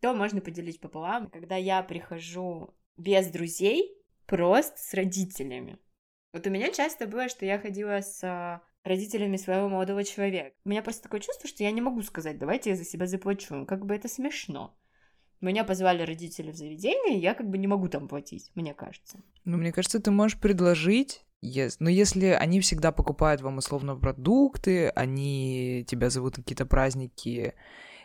то 0.00 0.14
можно 0.14 0.40
поделить 0.40 0.80
пополам. 0.80 1.28
Когда 1.28 1.56
я 1.56 1.82
прихожу 1.82 2.74
без 2.96 3.26
друзей, 3.28 3.96
просто 4.26 4.78
с 4.78 4.94
родителями. 4.94 5.78
Вот 6.32 6.46
у 6.46 6.50
меня 6.50 6.70
часто 6.70 7.06
было, 7.06 7.28
что 7.28 7.46
я 7.46 7.58
ходила 7.58 8.00
с 8.00 8.62
родителями 8.86 9.36
своего 9.36 9.68
молодого 9.68 10.04
человека. 10.04 10.52
У 10.64 10.68
меня 10.68 10.82
просто 10.82 11.02
такое 11.02 11.20
чувство, 11.20 11.48
что 11.48 11.62
я 11.62 11.70
не 11.72 11.80
могу 11.80 12.02
сказать, 12.02 12.38
давайте 12.38 12.70
я 12.70 12.76
за 12.76 12.84
себя 12.84 13.06
заплачу. 13.06 13.66
Как 13.66 13.84
бы 13.84 13.94
это 13.94 14.08
смешно. 14.08 14.76
Меня 15.40 15.64
позвали 15.64 16.02
родители 16.02 16.50
в 16.50 16.56
заведение, 16.56 17.18
я 17.18 17.34
как 17.34 17.48
бы 17.50 17.58
не 17.58 17.66
могу 17.66 17.88
там 17.88 18.08
платить, 18.08 18.50
мне 18.54 18.72
кажется. 18.72 19.20
Ну, 19.44 19.58
мне 19.58 19.70
кажется, 19.70 20.00
ты 20.00 20.10
можешь 20.10 20.40
предложить, 20.40 21.26
yes. 21.44 21.76
но 21.78 21.90
если 21.90 22.26
они 22.26 22.60
всегда 22.60 22.90
покупают 22.90 23.42
вам 23.42 23.58
условно 23.58 23.96
продукты, 23.96 24.88
они 24.88 25.84
тебя 25.86 26.08
зовут 26.08 26.38
на 26.38 26.42
какие-то 26.42 26.64
праздники, 26.64 27.54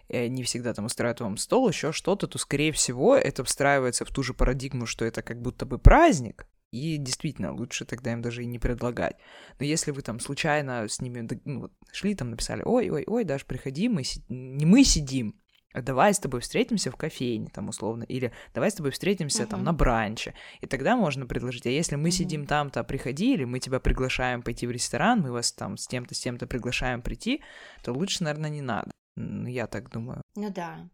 и 0.10 0.18
они 0.18 0.44
всегда 0.44 0.74
там 0.74 0.86
устраивают 0.86 1.22
вам 1.22 1.38
стол, 1.38 1.70
еще 1.70 1.94
что-то, 1.94 2.28
то, 2.28 2.38
скорее 2.38 2.74
всего, 2.74 3.16
это 3.16 3.46
встраивается 3.46 4.04
в 4.04 4.10
ту 4.10 4.24
же 4.24 4.34
парадигму, 4.34 4.86
что 4.86 5.06
это 5.06 5.22
как 5.22 5.42
будто 5.42 5.66
бы 5.66 5.80
праздник, 5.80 6.48
и 6.72 6.98
действительно, 6.98 7.54
лучше 7.54 7.86
тогда 7.86 8.14
им 8.14 8.22
даже 8.22 8.44
и 8.44 8.48
не 8.48 8.60
предлагать. 8.60 9.18
Но 9.60 9.66
если 9.66 9.92
вы 9.92 10.02
там 10.02 10.20
случайно 10.20 10.88
с 10.88 11.02
ними 11.02 11.28
ну, 11.46 11.70
шли, 11.92 12.16
там 12.16 12.30
написали, 12.30 12.62
ой, 12.64 12.90
ой, 12.90 13.04
ой, 13.08 13.24
даже 13.24 13.46
приходи, 13.46 13.90
мы 13.90 14.04
си... 14.04 14.24
не 14.30 14.66
мы 14.66 14.84
сидим, 14.84 15.36
а 15.74 15.82
давай 15.82 16.14
с 16.14 16.20
тобой 16.20 16.42
встретимся 16.42 16.92
в 16.92 16.96
кофейне, 16.96 17.50
там, 17.50 17.70
условно, 17.70 18.04
или 18.04 18.32
давай 18.54 18.72
с 18.72 18.76
тобой 18.76 18.92
встретимся 18.92 19.44
uh-huh. 19.44 19.48
там 19.48 19.64
на 19.64 19.74
бранче. 19.74 20.34
И 20.60 20.66
тогда 20.66 20.98
можно 20.98 21.26
предложить, 21.26 21.66
а 21.66 21.70
если 21.70 21.96
мы 21.96 22.10
uh-huh. 22.10 22.12
сидим 22.12 22.46
там-то, 22.46 22.84
приходи, 22.84 23.34
или 23.34 23.46
мы 23.46 23.60
тебя 23.60 23.80
приглашаем 23.80 24.42
пойти 24.42 24.68
в 24.68 24.72
ресторан, 24.72 25.22
мы 25.22 25.32
вас 25.32 25.54
там 25.54 25.78
с 25.78 25.88
тем-то, 25.88 26.14
с 26.14 26.20
тем-то 26.20 26.48
приглашаем 26.48 27.02
прийти, 27.02 27.42
то 27.84 27.94
лучше, 27.94 28.24
наверное, 28.24 28.50
не 28.50 28.62
надо. 28.62 28.92
Я 29.18 29.68
так 29.68 29.90
думаю. 29.90 30.22
Ну 30.36 30.50
да, 30.52 30.90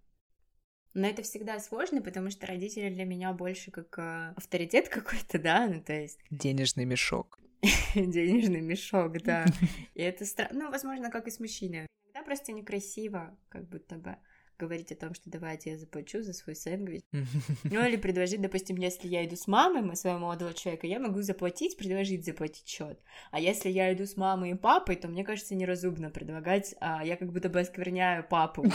но 0.98 1.08
это 1.08 1.22
всегда 1.22 1.60
сложно, 1.60 2.02
потому 2.02 2.32
что 2.32 2.48
родители 2.48 2.90
для 2.90 3.06
меня 3.06 3.32
больше 3.32 3.70
как 3.70 4.00
э, 4.00 4.34
авторитет 4.36 4.90
какой-то, 4.90 5.38
да, 5.38 5.68
ну 5.68 5.82
то 5.82 5.94
есть... 5.94 6.20
Денежный 6.32 6.86
мешок. 6.86 7.40
Денежный 7.96 8.62
мешок, 8.62 9.22
да. 9.22 9.46
И 9.94 10.02
это 10.02 10.26
странно, 10.26 10.66
ну, 10.66 10.72
возможно, 10.72 11.12
как 11.12 11.28
и 11.28 11.32
с 11.32 11.40
мужчиной. 11.40 11.86
Иногда 12.06 12.26
просто 12.26 12.52
некрасиво, 12.52 13.38
как 13.50 13.70
будто 13.70 13.96
бы 13.96 14.18
говорить 14.58 14.92
о 14.92 14.96
том, 14.96 15.14
что 15.14 15.30
давайте 15.30 15.72
я 15.72 15.78
заплачу 15.78 16.24
за 16.24 16.34
свой 16.34 16.56
сэндвич. 16.56 17.04
Ну 17.64 17.86
или 17.86 17.98
предложить, 17.98 18.42
допустим, 18.42 18.78
если 18.78 19.08
я 19.08 19.26
иду 19.26 19.36
с 19.36 19.48
мамой 19.48 19.96
своего 19.96 20.20
молодого 20.20 20.54
человека, 20.54 20.88
я 20.88 21.00
могу 21.00 21.22
заплатить, 21.22 21.78
предложить 21.78 22.26
заплатить 22.26 22.68
счет. 22.68 23.00
А 23.32 23.40
если 23.40 23.70
я 23.70 23.94
иду 23.94 24.06
с 24.06 24.18
мамой 24.18 24.52
и 24.52 24.56
папой, 24.56 24.96
то 24.96 25.08
мне 25.08 25.24
кажется 25.24 25.56
неразумно 25.56 26.10
предлагать, 26.10 26.76
а 26.80 27.06
я 27.06 27.18
как 27.18 27.32
будто 27.32 27.50
бы 27.50 27.60
оскверняю 27.60 28.24
папу. 28.28 28.66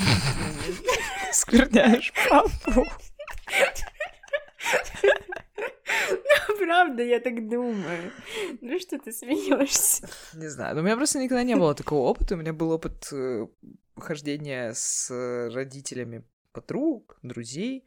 Скверняешь 1.32 2.12
папу. 2.28 2.86
Ну, 6.48 6.58
правда, 6.58 7.02
я 7.02 7.20
так 7.20 7.48
думаю. 7.48 8.12
Ну 8.60 8.78
что 8.78 8.98
ты 8.98 9.12
смеешься? 9.12 10.08
Не 10.34 10.48
знаю, 10.48 10.74
но 10.74 10.80
у 10.80 10.84
меня 10.84 10.96
просто 10.96 11.18
никогда 11.18 11.42
не 11.42 11.56
было 11.56 11.74
такого 11.74 12.08
опыта. 12.08 12.34
У 12.34 12.38
меня 12.38 12.52
был 12.52 12.70
опыт 12.70 13.08
э, 13.96 14.00
хождения 14.00 14.72
с 14.74 15.10
родителями 15.52 16.24
подруг, 16.52 17.18
друзей. 17.22 17.84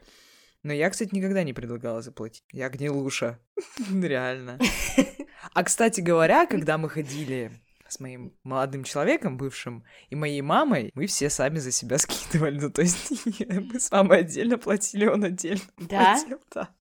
Но 0.64 0.74
я, 0.74 0.90
кстати, 0.90 1.14
никогда 1.14 1.44
не 1.44 1.54
предлагала 1.54 2.02
заплатить. 2.02 2.44
Я 2.52 2.70
гнилуша. 2.70 3.40
Реально. 3.92 4.60
А, 5.54 5.64
кстати 5.64 6.02
говоря, 6.02 6.48
когда 6.48 6.78
мы 6.78 6.90
ходили 6.90 7.52
с 7.88 8.00
моим 8.00 8.34
молодым 8.44 8.84
человеком, 8.84 9.38
бывшим, 9.38 9.86
и 10.10 10.16
моей 10.16 10.42
мамой, 10.42 10.92
мы 10.96 11.06
все 11.06 11.30
сами 11.30 11.60
за 11.60 11.72
себя 11.72 11.98
скидывали. 12.00 12.60
Ну, 12.60 12.70
то 12.72 12.82
есть 12.82 13.12
мы 13.48 13.80
с 13.80 13.92
мамой 13.92 14.20
отдельно 14.20 14.58
платили, 14.58 15.06
он 15.06 15.24
отдельно 15.24 15.62
да? 15.78 16.16
платил. 16.16 16.40
Да? 16.54 16.76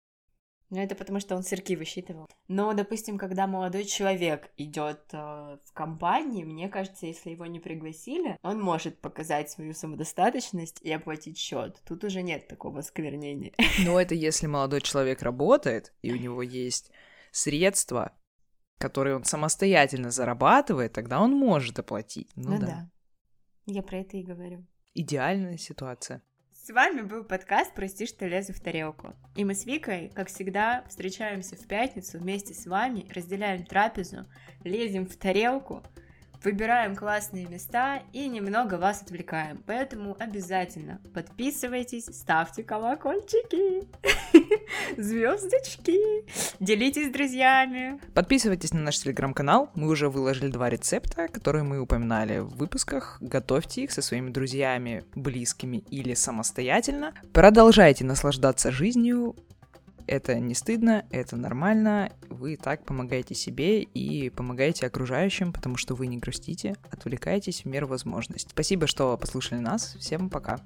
Ну, 0.75 0.81
это 0.81 0.97
потому, 0.97 1.21
что 1.21 1.37
он 1.37 1.45
сырки 1.45 1.77
высчитывал. 1.77 2.27
Но, 2.49 2.75
допустим, 2.75 3.17
когда 3.17 3.47
молодой 3.47 3.85
человек 3.85 4.51
идет 4.57 5.03
э, 5.13 5.17
в 5.65 5.73
компании, 5.73 6.43
мне 6.43 6.69
кажется, 6.69 7.07
если 7.07 7.31
его 7.31 7.47
не 7.47 7.61
пригласили, 7.61 8.37
он 8.43 8.61
может 8.61 9.01
показать 9.01 9.49
свою 9.49 9.73
самодостаточность 9.73 10.83
и 10.83 10.91
оплатить 10.91 11.39
счет. 11.39 11.81
Тут 11.87 12.03
уже 12.03 12.23
нет 12.23 12.49
такого 12.49 12.81
сквернения. 12.81 13.53
Но 13.85 14.01
это 14.01 14.17
если 14.17 14.49
молодой 14.49 14.81
человек 14.81 15.23
работает, 15.23 15.93
и 16.03 16.13
у 16.13 16.17
него 16.17 16.43
есть 16.43 16.91
средства, 17.31 18.11
которые 18.79 19.15
он 19.15 19.23
самостоятельно 19.23 20.11
зарабатывает, 20.11 20.93
тогда 20.93 21.21
он 21.21 21.31
может 21.37 21.79
оплатить. 21.79 22.33
Ну, 22.35 22.55
Ну 22.55 22.59
да. 22.59 22.67
да. 22.67 22.91
Я 23.67 23.85
про 23.85 23.99
это 23.99 24.17
и 24.17 24.25
говорю. 24.25 24.67
Идеальная 24.93 25.57
ситуация. 25.57 26.21
С 26.67 26.71
вами 26.71 27.03
был 27.03 27.25
подкаст 27.25 27.75
«Прости, 27.75 28.07
что 28.07 28.27
лезу 28.27 28.55
в 28.55 28.59
тарелку». 28.59 29.13
И 29.37 29.45
мы 29.45 29.55
с 29.55 29.67
Викой, 29.67 30.11
как 30.15 30.29
всегда, 30.29 30.83
встречаемся 30.89 31.57
в 31.57 31.67
пятницу 31.67 32.19
вместе 32.19 32.55
с 32.55 32.65
вами, 32.65 33.07
разделяем 33.15 33.67
трапезу, 33.67 34.25
лезем 34.65 35.05
в 35.05 35.15
тарелку, 35.15 35.83
выбираем 36.43 36.97
классные 36.97 37.47
места 37.47 38.03
и 38.13 38.29
немного 38.29 38.75
вас 38.75 39.03
отвлекаем. 39.03 39.63
Поэтому 39.67 40.17
обязательно 40.19 41.01
подписывайтесь, 41.13 42.07
ставьте 42.07 42.63
колокольчики, 42.63 43.87
звездочки, 45.01 46.25
делитесь 46.61 47.09
с 47.09 47.13
друзьями. 47.13 48.01
Подписывайтесь 48.15 48.73
на 48.73 48.81
наш 48.81 48.99
телеграм-канал. 48.99 49.71
Мы 49.75 49.89
уже 49.89 50.09
выложили 50.09 50.51
два 50.51 50.71
рецепта, 50.71 51.29
которые 51.29 51.65
мы 51.65 51.81
упоминали 51.81 52.39
в 52.39 52.57
выпусках. 52.57 53.19
Готовьте 53.21 53.85
их 53.85 53.93
со 53.93 54.03
своими 54.03 54.31
друзьями, 54.31 55.05
близкими 55.15 55.79
или 55.91 56.15
самостоятельно. 56.15 57.15
Продолжайте 57.33 58.05
наслаждаться 58.05 58.71
жизнью. 58.71 59.37
Это 60.07 60.39
не 60.39 60.55
стыдно, 60.55 61.07
это 61.11 61.37
нормально. 61.37 62.13
Вы 62.29 62.57
так 62.57 62.85
помогаете 62.85 63.35
себе 63.35 63.83
и 63.83 64.29
помогаете 64.31 64.87
окружающим, 64.87 65.53
потому 65.53 65.77
что 65.77 65.95
вы 65.95 66.07
не 66.07 66.19
грустите, 66.19 66.75
отвлекаетесь 66.91 67.63
в 67.63 67.67
меру 67.67 67.87
возможностей. 67.87 68.51
Спасибо, 68.51 68.87
что 68.87 69.17
послушали 69.17 69.61
нас. 69.61 69.97
Всем 69.99 70.29
пока. 70.29 70.61